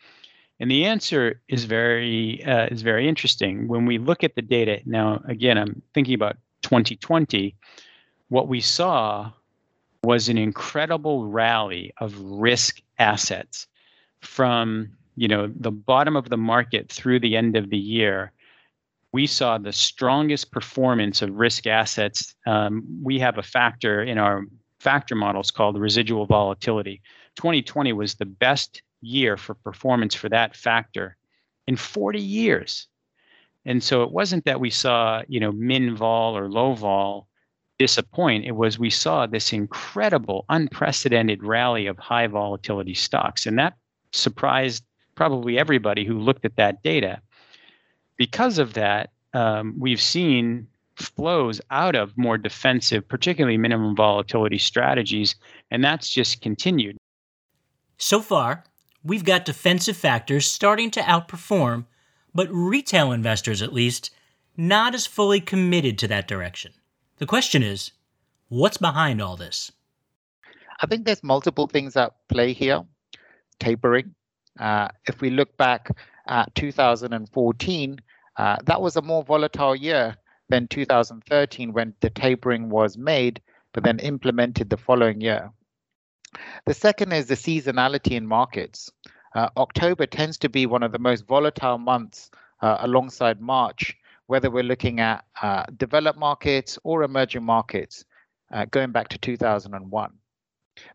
and 0.59 0.69
the 0.69 0.85
answer 0.85 1.41
is 1.47 1.63
very 1.63 2.43
uh, 2.43 2.67
is 2.67 2.81
very 2.81 3.07
interesting. 3.07 3.67
When 3.67 3.85
we 3.85 3.97
look 3.97 4.23
at 4.23 4.35
the 4.35 4.41
data 4.41 4.81
now, 4.85 5.21
again, 5.27 5.57
I'm 5.57 5.81
thinking 5.93 6.15
about 6.15 6.37
2020. 6.63 7.55
What 8.27 8.47
we 8.47 8.59
saw 8.59 9.31
was 10.03 10.29
an 10.29 10.37
incredible 10.37 11.27
rally 11.27 11.93
of 11.99 12.19
risk 12.19 12.81
assets 12.97 13.67
from 14.21 14.89
you 15.15 15.27
know 15.27 15.51
the 15.55 15.71
bottom 15.71 16.15
of 16.15 16.29
the 16.29 16.37
market 16.37 16.91
through 16.91 17.21
the 17.21 17.37
end 17.37 17.55
of 17.55 17.69
the 17.69 17.77
year. 17.77 18.31
We 19.11 19.27
saw 19.27 19.57
the 19.57 19.73
strongest 19.73 20.51
performance 20.51 21.21
of 21.21 21.31
risk 21.31 21.65
assets. 21.67 22.35
Um, 22.45 22.83
we 23.01 23.17
have 23.19 23.37
a 23.37 23.43
factor 23.43 24.03
in 24.03 24.17
our 24.17 24.43
factor 24.79 25.15
models 25.15 25.51
called 25.51 25.79
residual 25.79 26.25
volatility. 26.25 27.01
2020 27.35 27.93
was 27.93 28.15
the 28.15 28.25
best 28.25 28.81
year 29.01 29.37
for 29.37 29.53
performance 29.55 30.13
for 30.13 30.29
that 30.29 30.55
factor 30.55 31.17
in 31.67 31.75
40 31.75 32.19
years. 32.19 32.87
And 33.65 33.83
so 33.83 34.03
it 34.03 34.11
wasn't 34.11 34.45
that 34.45 34.59
we 34.59 34.69
saw, 34.69 35.23
you 35.27 35.39
know, 35.39 35.51
min 35.51 35.95
vol 35.95 36.37
or 36.37 36.49
low 36.49 36.73
vol 36.73 37.27
disappoint. 37.77 38.45
It 38.45 38.55
was 38.55 38.79
we 38.79 38.89
saw 38.89 39.25
this 39.25 39.53
incredible, 39.53 40.45
unprecedented 40.49 41.43
rally 41.43 41.87
of 41.87 41.97
high 41.97 42.27
volatility 42.27 42.93
stocks. 42.93 43.45
And 43.45 43.57
that 43.59 43.75
surprised 44.11 44.83
probably 45.15 45.57
everybody 45.59 46.05
who 46.05 46.19
looked 46.19 46.45
at 46.45 46.55
that 46.55 46.81
data. 46.83 47.21
Because 48.17 48.57
of 48.57 48.73
that, 48.73 49.11
um, 49.33 49.75
we've 49.77 50.01
seen 50.01 50.67
flows 50.95 51.61
out 51.71 51.95
of 51.95 52.17
more 52.17 52.37
defensive, 52.37 53.07
particularly 53.07 53.57
minimum 53.57 53.95
volatility 53.95 54.57
strategies, 54.57 55.35
and 55.71 55.83
that's 55.83 56.09
just 56.09 56.41
continued. 56.41 56.97
So 57.97 58.21
far, 58.21 58.63
we've 59.03 59.23
got 59.23 59.45
defensive 59.45 59.97
factors 59.97 60.49
starting 60.49 60.91
to 60.91 61.01
outperform, 61.01 61.85
but 62.33 62.47
retail 62.51 63.11
investors, 63.11 63.61
at 63.61 63.73
least, 63.73 64.11
not 64.57 64.93
as 64.93 65.07
fully 65.07 65.39
committed 65.39 65.97
to 65.99 66.07
that 66.07 66.27
direction. 66.27 66.73
The 67.17 67.25
question 67.25 67.63
is 67.63 67.91
what's 68.49 68.77
behind 68.77 69.21
all 69.21 69.35
this? 69.35 69.71
I 70.81 70.87
think 70.87 71.05
there's 71.05 71.23
multiple 71.23 71.67
things 71.67 71.95
at 71.97 72.13
play 72.29 72.53
here. 72.53 72.83
Tapering. 73.59 74.15
Uh, 74.59 74.87
if 75.07 75.21
we 75.21 75.29
look 75.29 75.55
back 75.57 75.89
at 76.27 76.53
2014, 76.55 77.99
uh, 78.37 78.57
that 78.65 78.81
was 78.81 78.95
a 78.95 79.01
more 79.01 79.23
volatile 79.23 79.75
year 79.75 80.15
than 80.49 80.67
2013 80.67 81.73
when 81.73 81.93
the 81.99 82.09
tapering 82.09 82.69
was 82.69 82.97
made, 82.97 83.41
but 83.73 83.83
then 83.83 83.99
implemented 83.99 84.69
the 84.69 84.77
following 84.77 85.21
year. 85.21 85.51
The 86.65 86.73
second 86.73 87.13
is 87.13 87.27
the 87.27 87.35
seasonality 87.35 88.11
in 88.11 88.27
markets. 88.27 88.91
Uh, 89.35 89.49
October 89.57 90.05
tends 90.05 90.37
to 90.39 90.49
be 90.49 90.65
one 90.65 90.83
of 90.83 90.91
the 90.91 90.99
most 90.99 91.25
volatile 91.25 91.77
months 91.77 92.31
uh, 92.61 92.77
alongside 92.79 93.39
March, 93.39 93.95
whether 94.27 94.49
we're 94.49 94.63
looking 94.63 94.99
at 94.99 95.23
uh, 95.41 95.65
developed 95.77 96.19
markets 96.19 96.77
or 96.83 97.03
emerging 97.03 97.43
markets, 97.43 98.05
uh, 98.51 98.65
going 98.65 98.91
back 98.91 99.07
to 99.09 99.17
2001. 99.17 100.11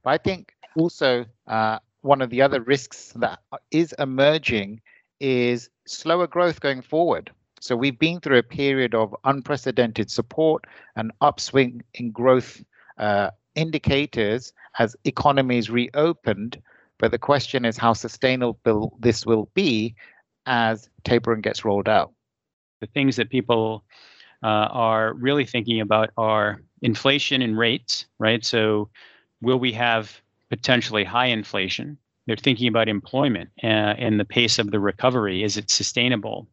But 0.03 0.11
I 0.11 0.19
think 0.19 0.53
also 0.77 1.25
uh, 1.47 1.79
one 2.03 2.21
of 2.21 2.31
the 2.31 2.43
other 2.43 2.61
risks 2.61 3.13
that 3.17 3.41
is 3.71 3.95
emerging 3.99 4.81
is 5.21 5.71
slower 5.87 6.27
growth 6.27 6.61
going 6.61 6.83
forward. 6.83 7.31
So 7.61 7.77
we've 7.77 7.99
been 7.99 8.21
through 8.21 8.39
a 8.39 8.43
period 8.43 8.95
of 8.95 9.17
unprecedented 9.25 10.11
support 10.11 10.67
and 10.97 11.13
upswing 11.21 11.83
in 11.95 12.11
growth 12.11 12.63
uh, 12.99 13.31
indicators 13.55 14.53
as 14.79 14.97
economies 15.05 15.71
reopened. 15.71 16.61
But 16.99 17.11
the 17.11 17.19
question 17.19 17.65
is 17.65 17.77
how 17.77 17.93
sustainable 17.93 18.97
this 19.01 19.27
will 19.27 19.51
be 19.55 19.95
as 20.47 20.89
tapering 21.05 21.41
gets 21.41 21.65
rolled 21.65 21.89
out. 21.89 22.13
The 22.81 22.87
things 22.87 23.17
that 23.17 23.31
people 23.31 23.85
uh, 24.43 24.69
are 24.71 25.15
really 25.15 25.47
thinking 25.47 25.81
about 25.81 26.11
are 26.17 26.61
inflation 26.83 27.43
and 27.43 27.59
rates, 27.59 28.07
right? 28.19 28.45
So, 28.45 28.91
will 29.41 29.59
we 29.59 29.73
have 29.73 30.21
potentially 30.51 31.05
high 31.05 31.27
inflation? 31.27 31.99
They're 32.27 32.37
thinking 32.37 32.69
about 32.69 32.89
employment 32.89 33.51
uh, 33.63 33.67
and 33.67 34.19
the 34.19 34.25
pace 34.25 34.59
of 34.59 34.71
the 34.71 34.81
recovery. 34.81 35.43
Is 35.43 35.57
it 35.57 35.71
sustainable? 35.71 36.49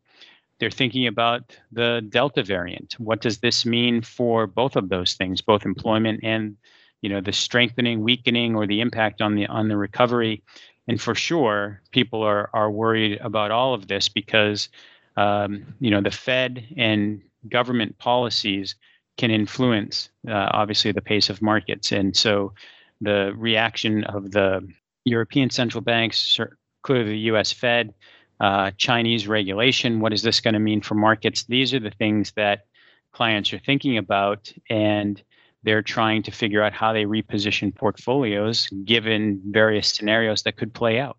They're 0.60 0.70
thinking 0.70 1.08
about 1.08 1.58
the 1.72 2.05
Delta 2.10 2.43
variant. 2.43 2.96
What 3.00 3.22
does 3.22 3.39
this 3.39 3.65
mean 3.65 4.01
for 4.01 4.48
both 4.48 4.75
of 4.75 4.89
those 4.89 5.13
things, 5.13 5.41
both 5.41 5.65
employment 5.65 6.20
and 6.24 6.55
you 7.01 7.10
know 7.10 7.22
the 7.22 7.34
strengthening 7.34 8.01
weakening 8.03 8.55
or 8.55 8.65
the 8.67 8.81
impact 8.81 9.22
on 9.22 9.36
the 9.36 9.46
on 9.48 9.67
the 9.67 9.77
recovery 9.77 10.43
and 10.88 11.01
for 11.01 11.15
sure 11.15 11.81
people 11.91 12.22
are 12.24 12.50
are 12.53 12.72
worried 12.72 13.20
about 13.22 13.51
all 13.51 13.74
of 13.74 13.88
this 13.88 14.10
because 14.10 14.70
um, 15.17 15.65
you 15.79 15.91
know 15.91 16.01
the 16.01 16.12
fed 16.12 16.65
and 16.77 17.22
government 17.50 17.98
policies 17.98 18.75
can 19.17 19.31
influence 19.31 20.10
uh, 20.27 20.50
obviously 20.51 20.91
the 20.91 21.01
pace 21.01 21.29
of 21.29 21.41
markets 21.41 21.91
and 21.91 22.15
so 22.15 22.53
the 23.01 23.34
reaction 23.36 24.03
of 24.05 24.31
the 24.31 24.67
european 25.05 25.50
central 25.50 25.81
banks 25.81 26.39
clearly 26.81 27.12
the 27.12 27.20
U.S. 27.20 27.51
Fed, 27.51 27.93
uh, 28.39 28.72
Chinese 28.77 29.27
regulation. 29.27 30.00
What 30.00 30.13
is 30.13 30.24
this 30.24 30.41
going 30.41 30.53
to 30.53 30.60
mean 30.60 30.81
for 30.81 30.96
markets? 30.96 31.43
These 31.43 31.74
are 31.74 31.79
the 31.79 31.91
things 31.91 32.31
that 32.34 32.65
clients 33.12 33.53
are 33.53 33.60
thinking 33.60 33.98
about, 33.98 34.51
and 34.70 35.22
they're 35.63 35.82
trying 35.82 36.24
to 36.24 36.32
figure 36.32 36.63
out 36.63 36.74
how 36.74 36.94
they 36.94 37.06
reposition 37.06 37.74
portfolios 37.74 38.68
given 38.86 39.41
various 39.46 39.89
scenarios 39.89 40.44
that 40.44 40.58
could 40.58 40.74
play 40.74 41.00
out. 41.00 41.18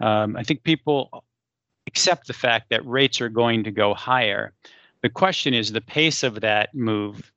Um, 0.00 0.36
I 0.36 0.42
think 0.42 0.64
people 0.64 1.24
accept 1.86 2.26
the 2.26 2.32
fact 2.32 2.70
that 2.70 2.84
rates 2.86 3.20
are 3.20 3.28
going 3.28 3.64
to 3.64 3.70
go 3.70 3.94
higher. 3.94 4.52
The 5.02 5.08
question 5.08 5.54
is 5.54 5.70
the 5.70 5.80
pace 5.80 6.22
of 6.22 6.40
that 6.40 6.74
move 6.74 7.30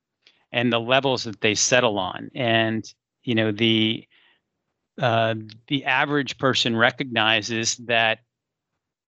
and 0.51 0.71
the 0.71 0.79
levels 0.79 1.25
that 1.25 1.41
they 1.41 1.53
settle 1.53 1.99
on. 1.99 2.31
And 2.33 2.91
you 3.23 3.35
know 3.35 3.51
the 3.51 4.07
uh, 4.99 5.35
the 5.67 5.85
average 5.85 6.37
person 6.39 6.75
recognizes 6.75 7.75
that 7.77 8.19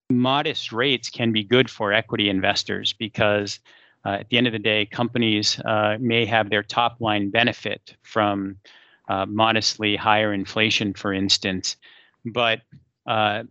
modest 0.10 0.72
rates 0.72 1.10
can 1.10 1.32
be 1.32 1.44
good 1.44 1.70
for 1.70 1.94
equity 1.94 2.30
investors 2.30 2.94
because 2.94 3.60
uh, 4.06 4.18
at 4.22 4.30
the 4.30 4.38
end 4.38 4.48
of 4.48 4.54
the 4.54 4.60
day, 4.60 4.86
companies 4.86 5.60
uh, 5.66 5.98
may 6.00 6.26
have 6.26 6.50
their 6.50 6.64
top 6.64 6.98
line 7.00 7.30
benefit 7.30 7.96
from 8.02 8.58
uh, 9.10 9.26
modestly 9.26 9.96
higher 9.96 10.34
inflation, 10.34 10.94
for 10.94 11.14
instance, 11.14 11.76
but 12.26 12.62
uh, 13.08 13.44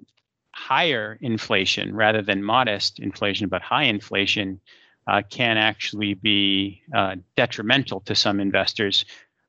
higher 0.52 1.18
inflation 1.20 1.94
rather 1.94 2.22
than 2.22 2.42
modest 2.42 2.98
inflation, 2.98 3.48
but 3.48 3.62
high 3.62 3.84
inflation 3.84 4.60
uh, 5.06 5.22
can 5.30 5.56
actually 5.56 6.14
be 6.14 6.82
uh, 6.94 7.16
detrimental 7.36 8.00
to 8.00 8.14
some 8.14 8.40
investors. 8.40 9.04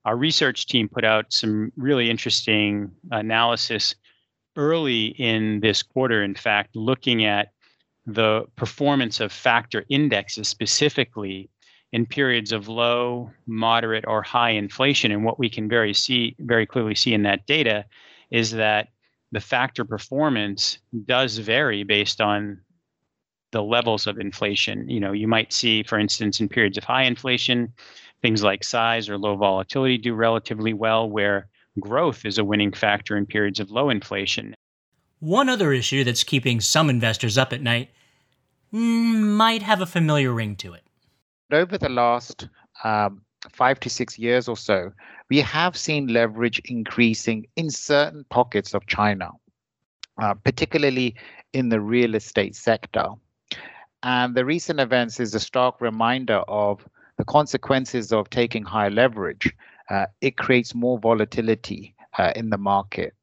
Our 0.05 0.15
research 0.15 0.67
team 0.67 0.87
put 0.87 1.03
out 1.03 1.31
some 1.33 1.71
really 1.75 2.09
interesting 2.09 2.91
analysis 3.11 3.95
early 4.55 5.07
in 5.07 5.59
this 5.59 5.83
quarter, 5.83 6.23
in 6.23 6.35
fact, 6.35 6.75
looking 6.75 7.25
at 7.25 7.51
the 8.13 8.45
performance 8.55 9.19
of 9.19 9.31
factor 9.31 9.85
indexes 9.89 10.47
specifically 10.47 11.49
in 11.91 12.05
periods 12.05 12.51
of 12.51 12.67
low, 12.67 13.31
moderate, 13.47 14.05
or 14.07 14.21
high 14.21 14.51
inflation. 14.51 15.11
And 15.11 15.23
what 15.23 15.39
we 15.39 15.49
can 15.49 15.67
very 15.67 15.93
see 15.93 16.35
very 16.39 16.65
clearly 16.65 16.95
see 16.95 17.13
in 17.13 17.23
that 17.23 17.45
data 17.45 17.85
is 18.31 18.51
that 18.51 18.89
the 19.31 19.39
factor 19.39 19.85
performance 19.85 20.79
does 21.05 21.37
vary 21.37 21.83
based 21.83 22.21
on 22.21 22.61
the 23.51 23.63
levels 23.63 24.05
of 24.05 24.19
inflation. 24.19 24.87
You 24.89 24.99
know, 24.99 25.11
you 25.11 25.27
might 25.27 25.51
see, 25.51 25.83
for 25.83 25.97
instance, 25.97 26.39
in 26.39 26.49
periods 26.49 26.77
of 26.77 26.83
high 26.83 27.03
inflation, 27.03 27.73
things 28.21 28.43
like 28.43 28.63
size 28.63 29.09
or 29.09 29.17
low 29.17 29.35
volatility 29.35 29.97
do 29.97 30.13
relatively 30.13 30.73
well, 30.73 31.09
where 31.09 31.47
growth 31.79 32.25
is 32.25 32.37
a 32.37 32.43
winning 32.43 32.71
factor 32.71 33.17
in 33.17 33.25
periods 33.25 33.59
of 33.59 33.71
low 33.71 33.89
inflation. 33.89 34.53
One 35.19 35.49
other 35.49 35.73
issue 35.73 36.03
that's 36.03 36.23
keeping 36.23 36.61
some 36.61 36.89
investors 36.89 37.37
up 37.37 37.51
at 37.51 37.61
night 37.61 37.89
might 38.71 39.61
have 39.61 39.81
a 39.81 39.85
familiar 39.85 40.31
ring 40.31 40.55
to 40.57 40.73
it. 40.73 40.83
Over 41.51 41.77
the 41.77 41.89
last 41.89 42.47
um, 42.83 43.21
five 43.51 43.79
to 43.81 43.89
six 43.89 44.19
years 44.19 44.47
or 44.47 44.57
so, 44.57 44.91
we 45.29 45.39
have 45.39 45.77
seen 45.77 46.07
leverage 46.07 46.61
increasing 46.65 47.47
in 47.55 47.69
certain 47.69 48.25
pockets 48.29 48.73
of 48.73 48.85
China, 48.87 49.31
uh, 50.21 50.33
particularly 50.33 51.15
in 51.53 51.69
the 51.69 51.79
real 51.79 52.15
estate 52.15 52.55
sector. 52.55 53.07
And 54.03 54.35
the 54.35 54.45
recent 54.45 54.79
events 54.79 55.19
is 55.19 55.35
a 55.35 55.39
stark 55.39 55.81
reminder 55.81 56.41
of 56.47 56.87
the 57.17 57.25
consequences 57.25 58.13
of 58.13 58.29
taking 58.29 58.63
high 58.63 58.89
leverage. 58.89 59.53
Uh, 59.89 60.05
it 60.21 60.37
creates 60.37 60.73
more 60.73 60.99
volatility 60.99 61.95
uh, 62.17 62.31
in 62.35 62.49
the 62.49 62.57
market. 62.57 63.13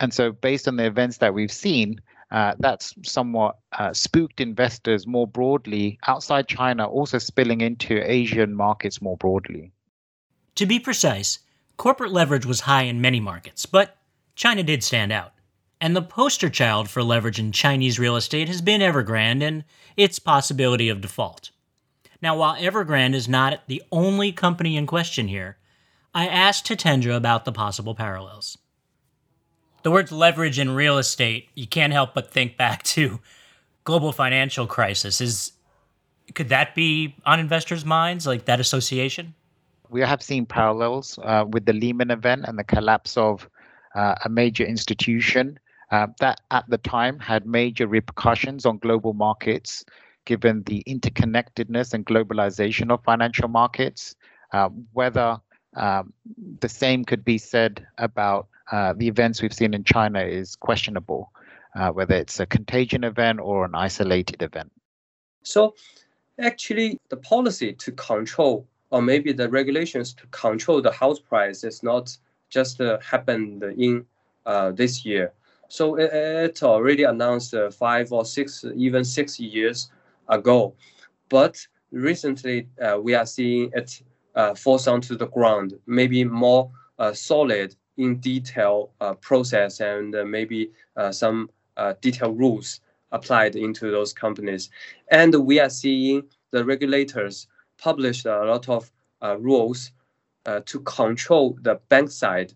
And 0.00 0.12
so, 0.12 0.32
based 0.32 0.68
on 0.68 0.76
the 0.76 0.84
events 0.84 1.18
that 1.18 1.34
we've 1.34 1.52
seen, 1.52 2.00
uh, 2.32 2.54
that's 2.58 2.94
somewhat 3.02 3.58
uh, 3.78 3.92
spooked 3.92 4.40
investors 4.40 5.06
more 5.06 5.26
broadly 5.26 5.98
outside 6.06 6.48
China, 6.48 6.86
also 6.86 7.18
spilling 7.18 7.60
into 7.60 8.02
Asian 8.10 8.54
markets 8.54 9.02
more 9.02 9.18
broadly. 9.18 9.70
To 10.54 10.64
be 10.64 10.80
precise, 10.80 11.40
corporate 11.76 12.10
leverage 12.10 12.46
was 12.46 12.60
high 12.60 12.84
in 12.84 13.02
many 13.02 13.20
markets, 13.20 13.66
but 13.66 13.98
China 14.34 14.62
did 14.62 14.82
stand 14.82 15.12
out. 15.12 15.32
And 15.78 15.94
the 15.94 16.00
poster 16.00 16.48
child 16.48 16.88
for 16.88 17.02
leverage 17.02 17.38
in 17.38 17.52
Chinese 17.52 17.98
real 17.98 18.16
estate 18.16 18.48
has 18.48 18.62
been 18.62 18.80
Evergrande 18.80 19.42
and 19.42 19.64
its 19.96 20.18
possibility 20.18 20.88
of 20.88 21.02
default. 21.02 21.50
Now, 22.22 22.36
while 22.36 22.54
Evergrande 22.54 23.14
is 23.14 23.28
not 23.28 23.66
the 23.66 23.82
only 23.92 24.32
company 24.32 24.76
in 24.76 24.86
question 24.86 25.28
here, 25.28 25.58
I 26.14 26.28
asked 26.28 26.68
Hitendra 26.68 27.14
about 27.16 27.44
the 27.44 27.52
possible 27.52 27.94
parallels. 27.94 28.56
The 29.82 29.90
words 29.90 30.12
leverage 30.12 30.58
in 30.58 30.70
real 30.70 30.98
estate, 30.98 31.48
you 31.54 31.66
can't 31.66 31.92
help 31.92 32.14
but 32.14 32.30
think 32.30 32.56
back 32.56 32.82
to 32.84 33.20
global 33.84 34.12
financial 34.12 34.66
crisis. 34.66 35.20
Is 35.20 35.52
could 36.34 36.48
that 36.50 36.74
be 36.74 37.16
on 37.26 37.40
investors' 37.40 37.84
minds, 37.84 38.26
like 38.26 38.44
that 38.44 38.60
association? 38.60 39.34
We 39.90 40.00
have 40.00 40.22
seen 40.22 40.46
parallels 40.46 41.18
uh, 41.22 41.44
with 41.48 41.66
the 41.66 41.72
Lehman 41.72 42.10
event 42.10 42.44
and 42.46 42.58
the 42.58 42.64
collapse 42.64 43.16
of 43.16 43.48
uh, 43.94 44.14
a 44.24 44.28
major 44.28 44.64
institution 44.64 45.58
uh, 45.90 46.06
that 46.20 46.40
at 46.50 46.64
the 46.68 46.78
time 46.78 47.18
had 47.18 47.44
major 47.44 47.86
repercussions 47.86 48.64
on 48.64 48.78
global 48.78 49.12
markets, 49.12 49.84
given 50.24 50.62
the 50.62 50.82
interconnectedness 50.88 51.92
and 51.92 52.06
globalization 52.06 52.90
of 52.90 53.02
financial 53.04 53.48
markets. 53.48 54.14
Uh, 54.52 54.68
whether 54.92 55.38
um, 55.76 56.12
the 56.60 56.68
same 56.68 57.04
could 57.04 57.24
be 57.24 57.38
said 57.38 57.86
about 57.98 58.48
uh, 58.72 58.92
the 58.96 59.06
events 59.06 59.40
we've 59.40 59.54
seen 59.54 59.74
in 59.74 59.84
China 59.84 60.20
is 60.20 60.56
questionable, 60.56 61.30
uh, 61.76 61.90
whether 61.90 62.16
it's 62.16 62.40
a 62.40 62.46
contagion 62.46 63.04
event 63.04 63.38
or 63.38 63.64
an 63.64 63.74
isolated 63.74 64.42
event. 64.42 64.72
So, 65.44 65.74
actually, 66.40 66.98
the 67.08 67.16
policy 67.16 67.72
to 67.74 67.92
control, 67.92 68.66
or 68.90 69.00
maybe 69.00 69.32
the 69.32 69.48
regulations 69.48 70.12
to 70.14 70.26
control 70.28 70.82
the 70.82 70.92
house 70.92 71.20
price, 71.20 71.62
is 71.62 71.84
not 71.84 72.16
just 72.50 72.80
uh, 72.80 72.98
happened 73.00 73.62
in 73.62 74.04
this 74.74 75.04
year 75.04 75.32
so 75.72 75.94
it, 75.94 76.12
it 76.12 76.62
already 76.62 77.04
announced 77.04 77.54
uh, 77.54 77.70
five 77.70 78.12
or 78.12 78.26
six, 78.26 78.62
even 78.76 79.04
six 79.04 79.40
years 79.40 79.90
ago. 80.28 80.74
But 81.30 81.66
recently, 81.90 82.68
uh, 82.78 82.98
we 83.00 83.14
are 83.14 83.24
seeing 83.24 83.70
it 83.72 84.02
uh, 84.34 84.54
falls 84.54 84.86
onto 84.86 85.16
the 85.16 85.28
ground, 85.28 85.72
maybe 85.86 86.24
more 86.24 86.70
uh, 86.98 87.14
solid 87.14 87.74
in 87.96 88.16
detail 88.18 88.90
uh, 89.00 89.14
process 89.14 89.80
and 89.80 90.14
uh, 90.14 90.24
maybe 90.24 90.70
uh, 90.96 91.12
some 91.12 91.50
detailed 92.00 92.38
rules 92.38 92.80
applied 93.12 93.56
into 93.56 93.90
those 93.90 94.12
companies. 94.12 94.70
And 95.10 95.34
we 95.34 95.58
are 95.58 95.70
seeing 95.70 96.24
the 96.50 96.64
regulators 96.64 97.46
publish 97.78 98.24
a 98.24 98.44
lot 98.44 98.68
of 98.68 98.90
rules 99.38 99.92
to 100.66 100.80
control 100.80 101.58
the 101.62 101.80
bank 101.88 102.10
side 102.10 102.52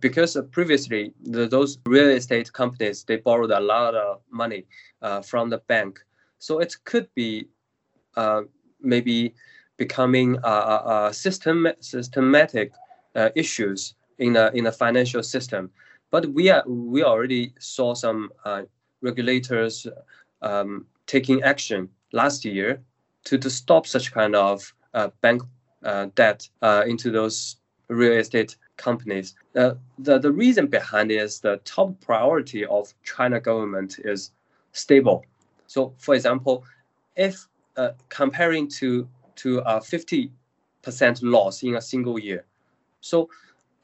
because 0.00 0.36
previously 0.50 1.12
the, 1.22 1.46
those 1.46 1.78
real 1.86 2.08
estate 2.08 2.52
companies 2.52 3.04
they 3.04 3.16
borrowed 3.16 3.50
a 3.50 3.60
lot 3.60 3.94
of 3.94 4.20
money 4.30 4.66
uh, 5.02 5.22
from 5.22 5.48
the 5.48 5.58
bank, 5.68 6.00
so 6.38 6.58
it 6.58 6.76
could 6.84 7.08
be 7.14 7.48
uh, 8.16 8.42
maybe 8.80 9.34
becoming 9.76 10.36
a, 10.44 11.08
a 11.08 11.10
system 11.12 11.68
systematic 11.80 12.72
uh, 13.14 13.30
issues 13.34 13.94
in 14.18 14.36
a 14.36 14.50
in 14.54 14.66
a 14.66 14.72
financial 14.72 15.22
system. 15.22 15.70
But 16.10 16.26
we 16.26 16.50
are 16.50 16.64
we 16.66 17.02
already 17.02 17.52
saw 17.58 17.94
some 17.94 18.30
uh, 18.44 18.62
regulators 19.02 19.86
um, 20.42 20.86
taking 21.06 21.42
action 21.42 21.88
last 22.12 22.44
year 22.44 22.80
to, 23.24 23.38
to 23.38 23.50
stop 23.50 23.86
such 23.86 24.12
kind 24.12 24.34
of 24.34 24.72
bank 25.20 25.42
debt 26.14 26.48
into 26.86 27.10
those 27.10 27.56
real 27.88 28.12
estate 28.12 28.56
companies. 28.76 29.34
Uh, 29.56 29.74
the, 29.98 30.18
the 30.18 30.30
reason 30.30 30.66
behind 30.66 31.10
is 31.10 31.40
the 31.40 31.60
top 31.64 32.00
priority 32.00 32.64
of 32.66 32.92
China 33.04 33.40
government 33.40 33.98
is 34.04 34.32
stable. 34.72 35.24
So, 35.66 35.94
for 35.98 36.14
example, 36.14 36.64
if 37.16 37.46
uh, 37.76 37.90
comparing 38.08 38.68
to 38.68 39.08
to 39.36 39.58
a 39.60 39.78
50% 39.78 40.30
loss 41.22 41.62
in 41.62 41.76
a 41.76 41.80
single 41.80 42.18
year, 42.18 42.44
so 43.00 43.28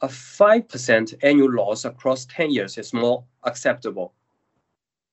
a 0.04 0.08
5% 0.08 1.14
annual 1.22 1.52
loss 1.52 1.86
across 1.86 2.26
10 2.26 2.50
years 2.50 2.76
is 2.76 2.92
more 2.92 3.24
acceptable. 3.44 4.12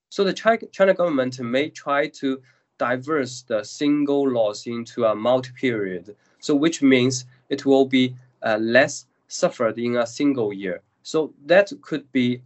So 0.10 0.26
the 0.26 0.34
China 0.34 0.94
government 0.94 1.40
may 1.40 1.70
try 1.70 2.08
to 2.20 2.42
diverse 2.78 3.44
the 3.44 3.64
single 3.64 4.30
loss 4.30 4.68
into 4.68 5.06
a 5.06 5.16
multi-period, 5.16 6.16
so 6.40 6.54
which 6.56 6.82
means 6.82 7.26
it 7.50 7.66
will 7.66 7.86
be 7.86 8.16
uh, 8.44 8.58
less 8.60 9.06
suffered 9.30 9.80
in 9.80 9.96
a 9.96 10.06
single 10.06 10.52
year. 10.52 10.82
So 11.04 11.34
that 11.46 11.72
could 11.82 12.12
be 12.12 12.42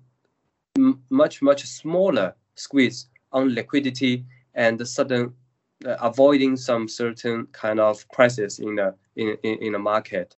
much, 1.10 1.41
much 1.41 1.65
smaller 1.65 2.36
squeeze 2.55 3.08
on 3.31 3.55
liquidity 3.55 4.23
and 4.53 4.88
sudden 4.88 5.34
uh, 5.84 5.95
avoiding 5.99 6.58
some 6.58 6.88
certain 6.88 7.47
kind 7.53 7.79
of 7.79 8.08
crisis 8.10 8.60
in 8.60 8.75
the 8.75 8.93
in, 9.15 9.38
in, 9.43 9.55
in 9.63 9.71
the 9.73 9.79
market. 9.79 10.36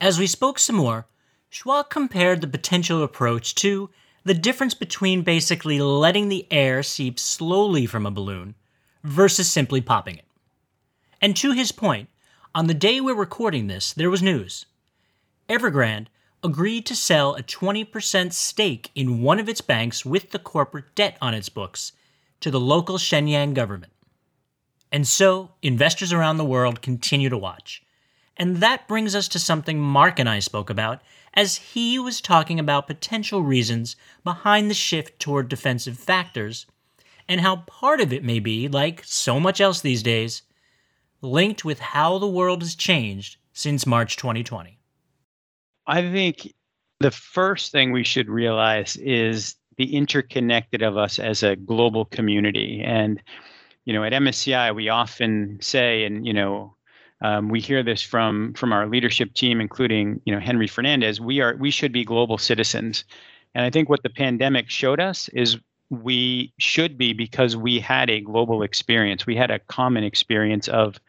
As 0.00 0.18
we 0.18 0.26
spoke 0.26 0.58
some 0.58 0.76
more, 0.76 1.06
Shuo 1.52 1.88
compared 1.88 2.40
the 2.40 2.46
potential 2.46 3.02
approach 3.02 3.54
to 3.56 3.90
the 4.24 4.32
difference 4.34 4.72
between 4.72 5.22
basically 5.22 5.78
letting 5.78 6.28
the 6.28 6.46
air 6.50 6.82
seep 6.82 7.18
slowly 7.18 7.84
from 7.84 8.06
a 8.06 8.10
balloon 8.10 8.54
versus 9.04 9.50
simply 9.50 9.80
popping 9.80 10.16
it. 10.16 10.24
And 11.20 11.36
to 11.36 11.52
his 11.52 11.70
point, 11.70 12.08
on 12.54 12.66
the 12.66 12.74
day 12.74 13.00
we're 13.00 13.14
recording 13.14 13.66
this, 13.66 13.92
there 13.92 14.10
was 14.10 14.22
news. 14.22 14.64
Evergrande 15.48 16.06
agreed 16.42 16.86
to 16.86 16.96
sell 16.96 17.34
a 17.34 17.42
20% 17.42 18.32
stake 18.32 18.90
in 18.94 19.20
one 19.20 19.38
of 19.38 19.48
its 19.48 19.60
banks 19.60 20.06
with 20.06 20.30
the 20.30 20.38
corporate 20.38 20.94
debt 20.94 21.18
on 21.20 21.34
its 21.34 21.50
books 21.50 21.92
to 22.40 22.50
the 22.50 22.60
local 22.60 22.96
Shenyang 22.96 23.52
government. 23.52 23.92
And 24.90 25.06
so, 25.06 25.50
investors 25.62 26.12
around 26.12 26.38
the 26.38 26.44
world 26.44 26.80
continue 26.80 27.28
to 27.28 27.36
watch. 27.36 27.82
And 28.40 28.56
that 28.56 28.88
brings 28.88 29.14
us 29.14 29.28
to 29.28 29.38
something 29.38 29.78
Mark 29.78 30.18
and 30.18 30.26
I 30.26 30.38
spoke 30.38 30.70
about 30.70 31.02
as 31.34 31.56
he 31.56 31.98
was 31.98 32.22
talking 32.22 32.58
about 32.58 32.86
potential 32.86 33.42
reasons 33.42 33.96
behind 34.24 34.70
the 34.70 34.74
shift 34.74 35.20
toward 35.20 35.50
defensive 35.50 35.98
factors 35.98 36.64
and 37.28 37.42
how 37.42 37.56
part 37.56 38.00
of 38.00 38.14
it 38.14 38.24
may 38.24 38.38
be, 38.38 38.66
like 38.66 39.02
so 39.04 39.38
much 39.38 39.60
else 39.60 39.82
these 39.82 40.02
days, 40.02 40.40
linked 41.20 41.66
with 41.66 41.80
how 41.80 42.16
the 42.16 42.26
world 42.26 42.62
has 42.62 42.74
changed 42.74 43.36
since 43.52 43.84
March 43.84 44.16
2020. 44.16 44.78
I 45.86 46.00
think 46.00 46.54
the 47.00 47.10
first 47.10 47.72
thing 47.72 47.92
we 47.92 48.04
should 48.04 48.30
realize 48.30 48.96
is 48.96 49.54
the 49.76 49.94
interconnected 49.94 50.80
of 50.80 50.96
us 50.96 51.18
as 51.18 51.42
a 51.42 51.56
global 51.56 52.06
community. 52.06 52.82
And, 52.82 53.22
you 53.84 53.92
know, 53.92 54.02
at 54.02 54.14
MSCI, 54.14 54.74
we 54.74 54.88
often 54.88 55.58
say, 55.60 56.04
and, 56.04 56.26
you 56.26 56.32
know, 56.32 56.74
um, 57.22 57.48
we 57.48 57.60
hear 57.60 57.82
this 57.82 58.02
from 58.02 58.54
from 58.54 58.72
our 58.72 58.86
leadership 58.86 59.34
team, 59.34 59.60
including 59.60 60.20
you 60.24 60.34
know 60.34 60.40
Henry 60.40 60.66
Fernandez. 60.66 61.20
We 61.20 61.40
are 61.40 61.56
we 61.56 61.70
should 61.70 61.92
be 61.92 62.04
global 62.04 62.38
citizens, 62.38 63.04
and 63.54 63.64
I 63.64 63.70
think 63.70 63.88
what 63.88 64.02
the 64.02 64.10
pandemic 64.10 64.70
showed 64.70 65.00
us 65.00 65.28
is 65.30 65.58
we 65.90 66.52
should 66.58 66.96
be 66.96 67.12
because 67.12 67.56
we 67.56 67.78
had 67.78 68.08
a 68.08 68.20
global 68.20 68.62
experience. 68.62 69.26
We 69.26 69.36
had 69.36 69.50
a 69.50 69.58
common 69.58 70.04
experience 70.04 70.68
of 70.68 71.00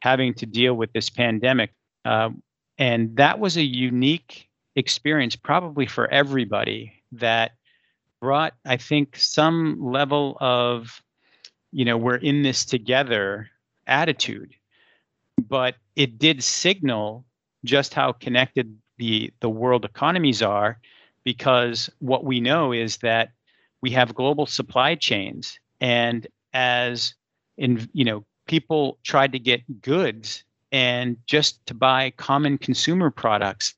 having 0.00 0.32
to 0.34 0.46
deal 0.46 0.74
with 0.74 0.92
this 0.92 1.10
pandemic, 1.10 1.72
uh, 2.04 2.30
and 2.78 3.14
that 3.16 3.38
was 3.38 3.56
a 3.56 3.62
unique 3.62 4.48
experience, 4.74 5.36
probably 5.36 5.86
for 5.86 6.08
everybody. 6.08 6.92
That 7.12 7.52
brought, 8.22 8.54
I 8.64 8.78
think, 8.78 9.16
some 9.18 9.76
level 9.82 10.38
of 10.40 11.02
you 11.72 11.84
know 11.84 11.98
we're 11.98 12.16
in 12.16 12.42
this 12.42 12.64
together 12.64 13.50
attitude 13.86 14.54
but 15.48 15.76
it 15.96 16.18
did 16.18 16.42
signal 16.42 17.24
just 17.64 17.94
how 17.94 18.12
connected 18.12 18.76
the 18.98 19.32
the 19.40 19.48
world 19.48 19.84
economies 19.84 20.42
are 20.42 20.78
because 21.24 21.90
what 22.00 22.24
we 22.24 22.40
know 22.40 22.72
is 22.72 22.98
that 22.98 23.30
we 23.80 23.90
have 23.90 24.14
global 24.14 24.46
supply 24.46 24.94
chains. 24.94 25.58
And 25.80 26.26
as 26.52 27.14
in 27.56 27.88
you 27.92 28.04
know 28.04 28.24
people 28.46 28.98
tried 29.04 29.32
to 29.32 29.38
get 29.38 29.82
goods 29.82 30.44
and 30.72 31.16
just 31.26 31.64
to 31.66 31.74
buy 31.74 32.10
common 32.16 32.58
consumer 32.58 33.10
products 33.10 33.74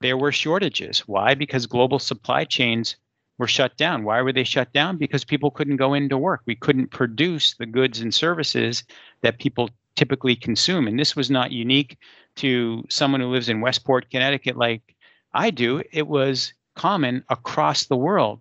there 0.00 0.16
were 0.16 0.32
shortages. 0.32 1.00
Why? 1.00 1.34
Because 1.34 1.66
global 1.66 1.98
supply 1.98 2.44
chains 2.44 2.96
were 3.38 3.46
shut 3.46 3.76
down. 3.76 4.04
Why 4.04 4.20
were 4.20 4.32
they 4.32 4.44
shut 4.44 4.72
down? 4.72 4.98
Because 4.98 5.24
people 5.24 5.50
couldn't 5.50 5.76
go 5.76 5.94
into 5.94 6.18
work. 6.18 6.42
We 6.44 6.56
couldn't 6.56 6.90
produce 6.90 7.54
the 7.54 7.66
goods 7.66 8.00
and 8.00 8.12
services 8.12 8.84
that 9.22 9.38
people 9.38 9.70
typically 9.96 10.36
consume. 10.36 10.86
And 10.86 10.98
this 10.98 11.16
was 11.16 11.30
not 11.30 11.52
unique 11.52 11.98
to 12.36 12.84
someone 12.88 13.20
who 13.20 13.28
lives 13.28 13.48
in 13.48 13.60
Westport, 13.60 14.10
Connecticut, 14.10 14.56
like 14.56 14.94
I 15.34 15.50
do. 15.50 15.82
It 15.92 16.08
was 16.08 16.52
common 16.74 17.24
across 17.28 17.84
the 17.84 17.96
world. 17.96 18.40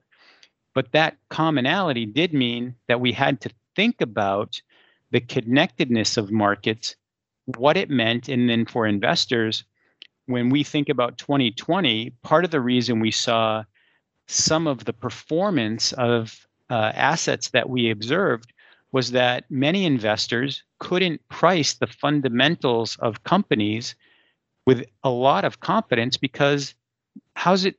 But 0.73 0.91
that 0.93 1.17
commonality 1.29 2.05
did 2.05 2.33
mean 2.33 2.75
that 2.87 3.01
we 3.01 3.11
had 3.11 3.41
to 3.41 3.49
think 3.75 3.99
about 3.99 4.61
the 5.11 5.19
connectedness 5.19 6.15
of 6.15 6.31
markets, 6.31 6.95
what 7.57 7.75
it 7.75 7.89
meant, 7.89 8.29
and 8.29 8.49
then 8.49 8.65
for 8.65 8.87
investors, 8.87 9.65
when 10.27 10.49
we 10.49 10.63
think 10.63 10.87
about 10.87 11.17
2020, 11.17 12.11
part 12.23 12.45
of 12.45 12.51
the 12.51 12.61
reason 12.61 12.99
we 12.99 13.11
saw 13.11 13.63
some 14.27 14.67
of 14.67 14.85
the 14.85 14.93
performance 14.93 15.91
of 15.93 16.47
uh, 16.69 16.91
assets 16.95 17.49
that 17.49 17.69
we 17.69 17.89
observed 17.89 18.53
was 18.93 19.11
that 19.11 19.43
many 19.49 19.85
investors 19.85 20.63
couldn't 20.81 21.21
price 21.29 21.75
the 21.75 21.85
fundamentals 21.85 22.97
of 22.97 23.23
companies 23.23 23.95
with 24.65 24.83
a 25.03 25.09
lot 25.11 25.45
of 25.45 25.59
confidence 25.59 26.17
because 26.17 26.73
how's 27.35 27.65
it 27.65 27.75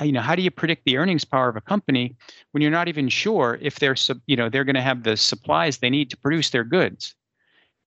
you 0.00 0.10
know 0.10 0.22
how 0.22 0.34
do 0.34 0.42
you 0.42 0.50
predict 0.50 0.84
the 0.86 0.96
earnings 0.96 1.24
power 1.24 1.48
of 1.50 1.56
a 1.56 1.60
company 1.60 2.16
when 2.52 2.62
you're 2.62 2.70
not 2.70 2.88
even 2.88 3.08
sure 3.10 3.58
if 3.60 3.78
they're 3.78 3.96
you 4.26 4.36
know 4.36 4.48
they're 4.48 4.64
going 4.64 4.74
to 4.74 4.88
have 4.90 5.02
the 5.02 5.16
supplies 5.16 5.78
they 5.78 5.90
need 5.90 6.08
to 6.08 6.16
produce 6.16 6.48
their 6.50 6.64
goods? 6.64 7.14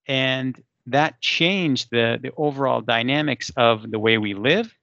And 0.07 0.61
that 0.85 1.19
changed 1.19 1.87
the 1.91 2.19
the 2.21 2.31
overall 2.37 2.81
dynamics 2.81 3.51
of 3.57 3.89
the 3.89 3.99
way 3.99 4.19
we 4.19 4.35
live 4.35 4.75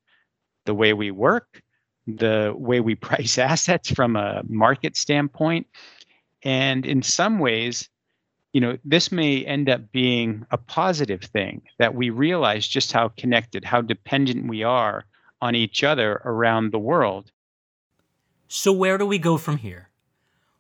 the 0.64 0.75
way 0.75 0.92
we 0.92 1.12
work 1.12 1.62
the 2.07 2.53
way 2.57 2.81
we 2.81 2.94
price 3.09 3.38
assets 3.38 3.90
from 3.90 4.16
a 4.16 4.42
market 4.49 4.96
standpoint. 4.96 5.66
And 6.42 6.87
in 6.87 7.03
some 7.03 7.38
ways, 7.38 7.88
you 8.57 8.61
know, 8.61 8.79
this 8.87 9.12
may 9.12 9.45
end 9.45 9.69
up 9.69 9.92
being 9.92 10.47
a 10.51 10.57
positive 10.57 11.21
thing 11.21 11.61
that 11.79 11.95
we 11.95 12.09
realize 12.09 12.66
just 12.66 12.90
how 12.90 13.09
connected, 13.09 13.66
how 13.66 13.83
dependent 13.83 14.49
we 14.49 14.62
are 14.62 15.05
on 15.42 15.55
each 15.55 15.85
other 15.85 16.23
around 16.25 16.73
the 16.73 16.79
world. 16.79 17.31
So, 18.49 18.73
where 18.73 18.97
do 18.97 19.05
we 19.05 19.19
go 19.19 19.37
from 19.37 19.59
here? 19.59 19.90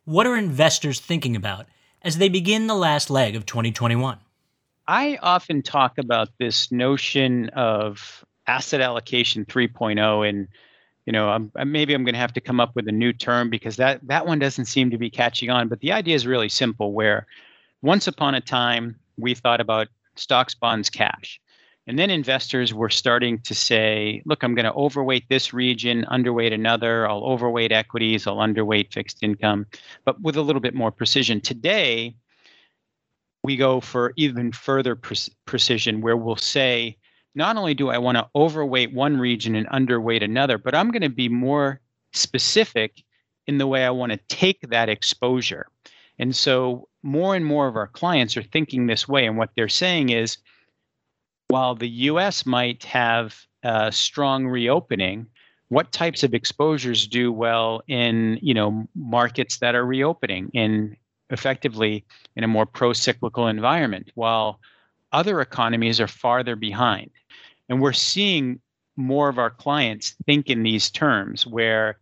What 0.04 0.26
are 0.26 0.36
investors 0.36 1.00
thinking 1.00 1.36
about 1.36 1.68
as 2.02 2.18
they 2.18 2.28
begin 2.28 2.66
the 2.66 2.74
last 2.74 3.08
leg 3.08 3.34
of 3.34 3.46
2021? 3.46 4.18
I 4.86 5.18
often 5.22 5.62
talk 5.62 5.96
about 5.96 6.28
this 6.38 6.70
notion 6.70 7.48
of 7.54 8.26
asset 8.46 8.82
allocation 8.82 9.46
3.0 9.46 10.28
and 10.28 10.48
you 11.06 11.14
know, 11.14 11.30
I'm, 11.30 11.50
maybe 11.64 11.94
I'm 11.94 12.04
going 12.04 12.14
to 12.14 12.20
have 12.20 12.34
to 12.34 12.40
come 12.42 12.60
up 12.60 12.72
with 12.74 12.88
a 12.88 12.92
new 12.92 13.14
term 13.14 13.48
because 13.48 13.76
that 13.76 14.06
that 14.08 14.26
one 14.26 14.38
doesn't 14.38 14.66
seem 14.66 14.90
to 14.90 14.98
be 14.98 15.08
catching 15.08 15.48
on. 15.48 15.68
But 15.68 15.80
the 15.80 15.92
idea 15.92 16.14
is 16.14 16.26
really 16.26 16.50
simple. 16.50 16.92
Where 16.92 17.26
once 17.86 18.08
upon 18.08 18.34
a 18.34 18.40
time 18.40 18.98
we 19.16 19.32
thought 19.32 19.60
about 19.60 19.86
stocks, 20.16 20.56
bonds, 20.56 20.90
cash, 20.90 21.40
and 21.86 21.96
then 21.96 22.10
investors 22.10 22.74
were 22.74 22.90
starting 22.90 23.38
to 23.42 23.54
say, 23.54 24.20
"Look, 24.26 24.42
I'm 24.42 24.56
going 24.56 24.64
to 24.64 24.74
overweight 24.74 25.28
this 25.28 25.54
region, 25.54 26.04
underweight 26.10 26.52
another. 26.52 27.08
I'll 27.08 27.22
overweight 27.22 27.70
equities, 27.70 28.26
I'll 28.26 28.38
underweight 28.38 28.92
fixed 28.92 29.22
income, 29.22 29.66
but 30.04 30.20
with 30.20 30.34
a 30.34 30.42
little 30.42 30.60
bit 30.60 30.74
more 30.74 30.90
precision." 30.90 31.40
Today, 31.40 32.16
we 33.44 33.56
go 33.56 33.80
for 33.80 34.12
even 34.16 34.50
further 34.50 34.96
pre- 34.96 35.32
precision, 35.44 36.00
where 36.00 36.16
we'll 36.16 36.34
say 36.34 36.96
not 37.36 37.56
only 37.56 37.74
do 37.74 37.90
I 37.90 37.98
want 37.98 38.18
to 38.18 38.28
overweight 38.34 38.92
one 38.92 39.16
region 39.16 39.54
and 39.54 39.68
underweight 39.68 40.24
another, 40.24 40.58
but 40.58 40.74
I'm 40.74 40.90
going 40.90 41.02
to 41.02 41.08
be 41.08 41.28
more 41.28 41.80
specific 42.12 43.04
in 43.46 43.58
the 43.58 43.68
way 43.68 43.84
I 43.84 43.90
want 43.90 44.10
to 44.10 44.18
take 44.26 44.70
that 44.70 44.88
exposure. 44.88 45.68
And 46.18 46.34
so 46.34 46.88
more 47.06 47.34
and 47.34 47.44
more 47.44 47.68
of 47.68 47.76
our 47.76 47.86
clients 47.86 48.36
are 48.36 48.42
thinking 48.42 48.86
this 48.86 49.08
way. 49.08 49.26
And 49.26 49.38
what 49.38 49.50
they're 49.56 49.68
saying 49.68 50.10
is 50.10 50.38
while 51.48 51.74
the 51.74 51.88
US 51.88 52.44
might 52.44 52.84
have 52.84 53.46
a 53.62 53.92
strong 53.92 54.46
reopening, 54.46 55.26
what 55.68 55.92
types 55.92 56.22
of 56.22 56.34
exposures 56.34 57.06
do 57.06 57.32
well 57.32 57.82
in 57.88 58.38
you 58.42 58.54
know 58.54 58.86
markets 58.94 59.58
that 59.58 59.74
are 59.74 59.86
reopening 59.86 60.50
in 60.52 60.96
effectively 61.30 62.04
in 62.36 62.44
a 62.44 62.48
more 62.48 62.66
pro-cyclical 62.66 63.48
environment 63.48 64.12
while 64.14 64.60
other 65.12 65.40
economies 65.40 66.00
are 66.00 66.06
farther 66.06 66.54
behind 66.54 67.10
and 67.68 67.80
we're 67.80 67.92
seeing 67.92 68.60
more 68.96 69.28
of 69.28 69.38
our 69.38 69.50
clients 69.50 70.14
think 70.24 70.48
in 70.48 70.62
these 70.62 70.90
terms 70.90 71.46
where 71.46 71.98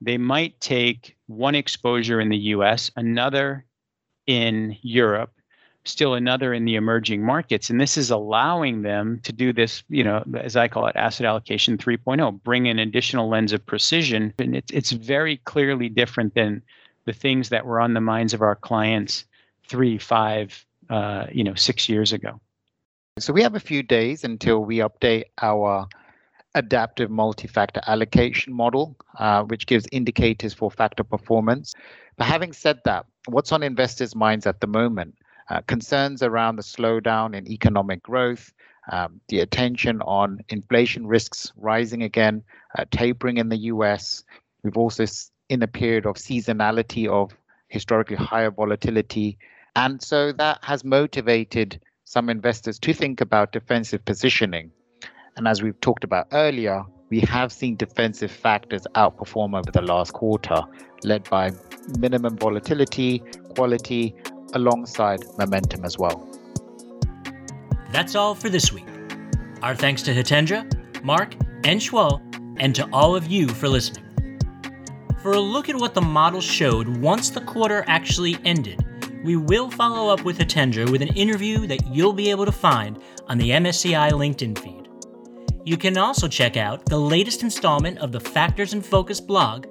they 0.00 0.18
might 0.18 0.60
take 0.60 1.16
one 1.26 1.54
exposure 1.54 2.20
in 2.20 2.28
the 2.28 2.36
US, 2.36 2.90
another 2.96 3.64
in 4.26 4.76
Europe, 4.82 5.32
still 5.84 6.14
another 6.14 6.52
in 6.52 6.64
the 6.64 6.74
emerging 6.74 7.22
markets. 7.24 7.70
And 7.70 7.80
this 7.80 7.96
is 7.96 8.10
allowing 8.10 8.82
them 8.82 9.20
to 9.22 9.32
do 9.32 9.52
this, 9.52 9.82
you 9.88 10.02
know, 10.02 10.24
as 10.34 10.56
I 10.56 10.68
call 10.68 10.86
it, 10.86 10.96
asset 10.96 11.26
allocation 11.26 11.78
3.0, 11.78 12.42
bring 12.42 12.68
an 12.68 12.78
additional 12.78 13.28
lens 13.28 13.52
of 13.52 13.64
precision. 13.64 14.34
And 14.38 14.56
it's, 14.56 14.72
it's 14.72 14.92
very 14.92 15.38
clearly 15.38 15.88
different 15.88 16.34
than 16.34 16.62
the 17.04 17.12
things 17.12 17.48
that 17.50 17.64
were 17.64 17.80
on 17.80 17.94
the 17.94 18.00
minds 18.00 18.34
of 18.34 18.42
our 18.42 18.56
clients 18.56 19.24
three, 19.68 19.98
five, 19.98 20.64
uh, 20.90 21.26
you 21.32 21.44
know, 21.44 21.54
six 21.54 21.88
years 21.88 22.12
ago. 22.12 22.40
So 23.18 23.32
we 23.32 23.42
have 23.42 23.54
a 23.54 23.60
few 23.60 23.82
days 23.82 24.24
until 24.24 24.64
we 24.64 24.78
update 24.78 25.24
our 25.40 25.88
adaptive 26.54 27.10
multi-factor 27.10 27.80
allocation 27.86 28.52
model, 28.52 28.96
uh, 29.18 29.42
which 29.44 29.66
gives 29.66 29.86
indicators 29.92 30.54
for 30.54 30.70
factor 30.70 31.04
performance. 31.04 31.74
But 32.16 32.26
having 32.26 32.52
said 32.52 32.80
that, 32.84 33.06
what's 33.26 33.52
on 33.52 33.62
investors' 33.62 34.14
minds 34.14 34.46
at 34.46 34.60
the 34.60 34.66
moment? 34.66 35.16
Uh, 35.48 35.60
concerns 35.66 36.22
around 36.22 36.56
the 36.56 36.62
slowdown 36.62 37.34
in 37.34 37.46
economic 37.46 38.02
growth, 38.02 38.52
um, 38.90 39.20
the 39.28 39.40
attention 39.40 40.02
on 40.02 40.40
inflation 40.48 41.06
risks 41.06 41.52
rising 41.56 42.02
again, 42.02 42.42
uh, 42.76 42.84
tapering 42.90 43.36
in 43.36 43.48
the 43.48 43.58
US. 43.58 44.24
We've 44.62 44.76
also 44.76 45.04
in 45.48 45.62
a 45.62 45.68
period 45.68 46.06
of 46.06 46.16
seasonality 46.16 47.08
of 47.08 47.36
historically 47.68 48.16
higher 48.16 48.50
volatility. 48.50 49.38
And 49.74 50.02
so 50.02 50.32
that 50.32 50.58
has 50.62 50.84
motivated 50.84 51.80
some 52.04 52.28
investors 52.28 52.78
to 52.80 52.92
think 52.92 53.20
about 53.20 53.52
defensive 53.52 54.04
positioning. 54.04 54.70
And 55.36 55.46
as 55.46 55.62
we've 55.62 55.80
talked 55.80 56.04
about 56.04 56.28
earlier, 56.32 56.84
we 57.10 57.20
have 57.20 57.52
seen 57.52 57.76
defensive 57.76 58.30
factors 58.30 58.86
outperform 58.94 59.56
over 59.56 59.70
the 59.70 59.82
last 59.82 60.12
quarter, 60.12 60.62
led 61.04 61.28
by 61.30 61.52
minimum 61.98 62.36
volatility, 62.36 63.20
quality, 63.54 64.14
alongside 64.54 65.24
momentum 65.38 65.84
as 65.84 65.98
well. 65.98 66.28
That's 67.92 68.14
all 68.14 68.34
for 68.34 68.48
this 68.48 68.72
week. 68.72 68.86
Our 69.62 69.74
thanks 69.74 70.02
to 70.02 70.12
Hitendra, 70.12 70.64
Mark, 71.04 71.34
and 71.64 71.80
Shuo, 71.80 72.20
and 72.58 72.74
to 72.74 72.88
all 72.92 73.14
of 73.14 73.26
you 73.26 73.48
for 73.48 73.68
listening. 73.68 74.04
For 75.22 75.32
a 75.32 75.40
look 75.40 75.68
at 75.68 75.76
what 75.76 75.94
the 75.94 76.00
model 76.00 76.40
showed 76.40 76.88
once 76.88 77.30
the 77.30 77.40
quarter 77.40 77.84
actually 77.86 78.38
ended, 78.44 78.84
we 79.24 79.36
will 79.36 79.70
follow 79.70 80.12
up 80.12 80.24
with 80.24 80.38
Hitendra 80.38 80.90
with 80.90 81.02
an 81.02 81.08
interview 81.16 81.66
that 81.66 81.86
you'll 81.86 82.12
be 82.12 82.30
able 82.30 82.44
to 82.46 82.52
find 82.52 83.00
on 83.28 83.38
the 83.38 83.50
MSCI 83.50 84.10
LinkedIn 84.12 84.58
feed. 84.58 84.85
You 85.66 85.76
can 85.76 85.98
also 85.98 86.28
check 86.28 86.56
out 86.56 86.86
the 86.86 86.96
latest 86.96 87.42
installment 87.42 87.98
of 87.98 88.12
the 88.12 88.20
Factors 88.20 88.72
in 88.72 88.80
Focus 88.80 89.20
blog 89.20 89.66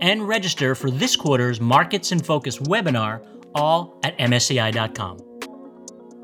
and 0.00 0.26
register 0.26 0.74
for 0.74 0.90
this 0.90 1.16
quarter's 1.16 1.60
Markets 1.60 2.12
in 2.12 2.20
Focus 2.20 2.60
webinar, 2.60 3.26
all 3.54 4.00
at 4.04 4.16
MSCI.com. 4.16 5.18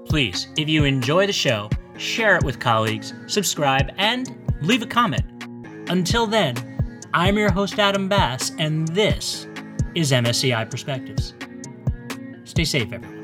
Please, 0.06 0.48
if 0.56 0.70
you 0.70 0.85
enjoy 0.85 1.26
the 1.26 1.35
show, 1.35 1.68
share 1.98 2.37
it 2.37 2.44
with 2.44 2.59
colleagues, 2.61 3.12
subscribe, 3.26 3.92
and 3.98 4.59
leave 4.62 4.80
a 4.80 4.87
comment. 4.87 5.44
Until 5.90 6.26
then, 6.26 7.00
I'm 7.12 7.37
your 7.37 7.52
host, 7.52 7.78
Adam 7.78 8.09
Bass, 8.09 8.52
and 8.59 8.88
this 8.88 9.46
is 9.94 10.12
MSCI 10.12 10.70
Perspectives. 10.70 11.35
Stay 12.44 12.64
safe, 12.64 12.90
everyone. 12.90 13.19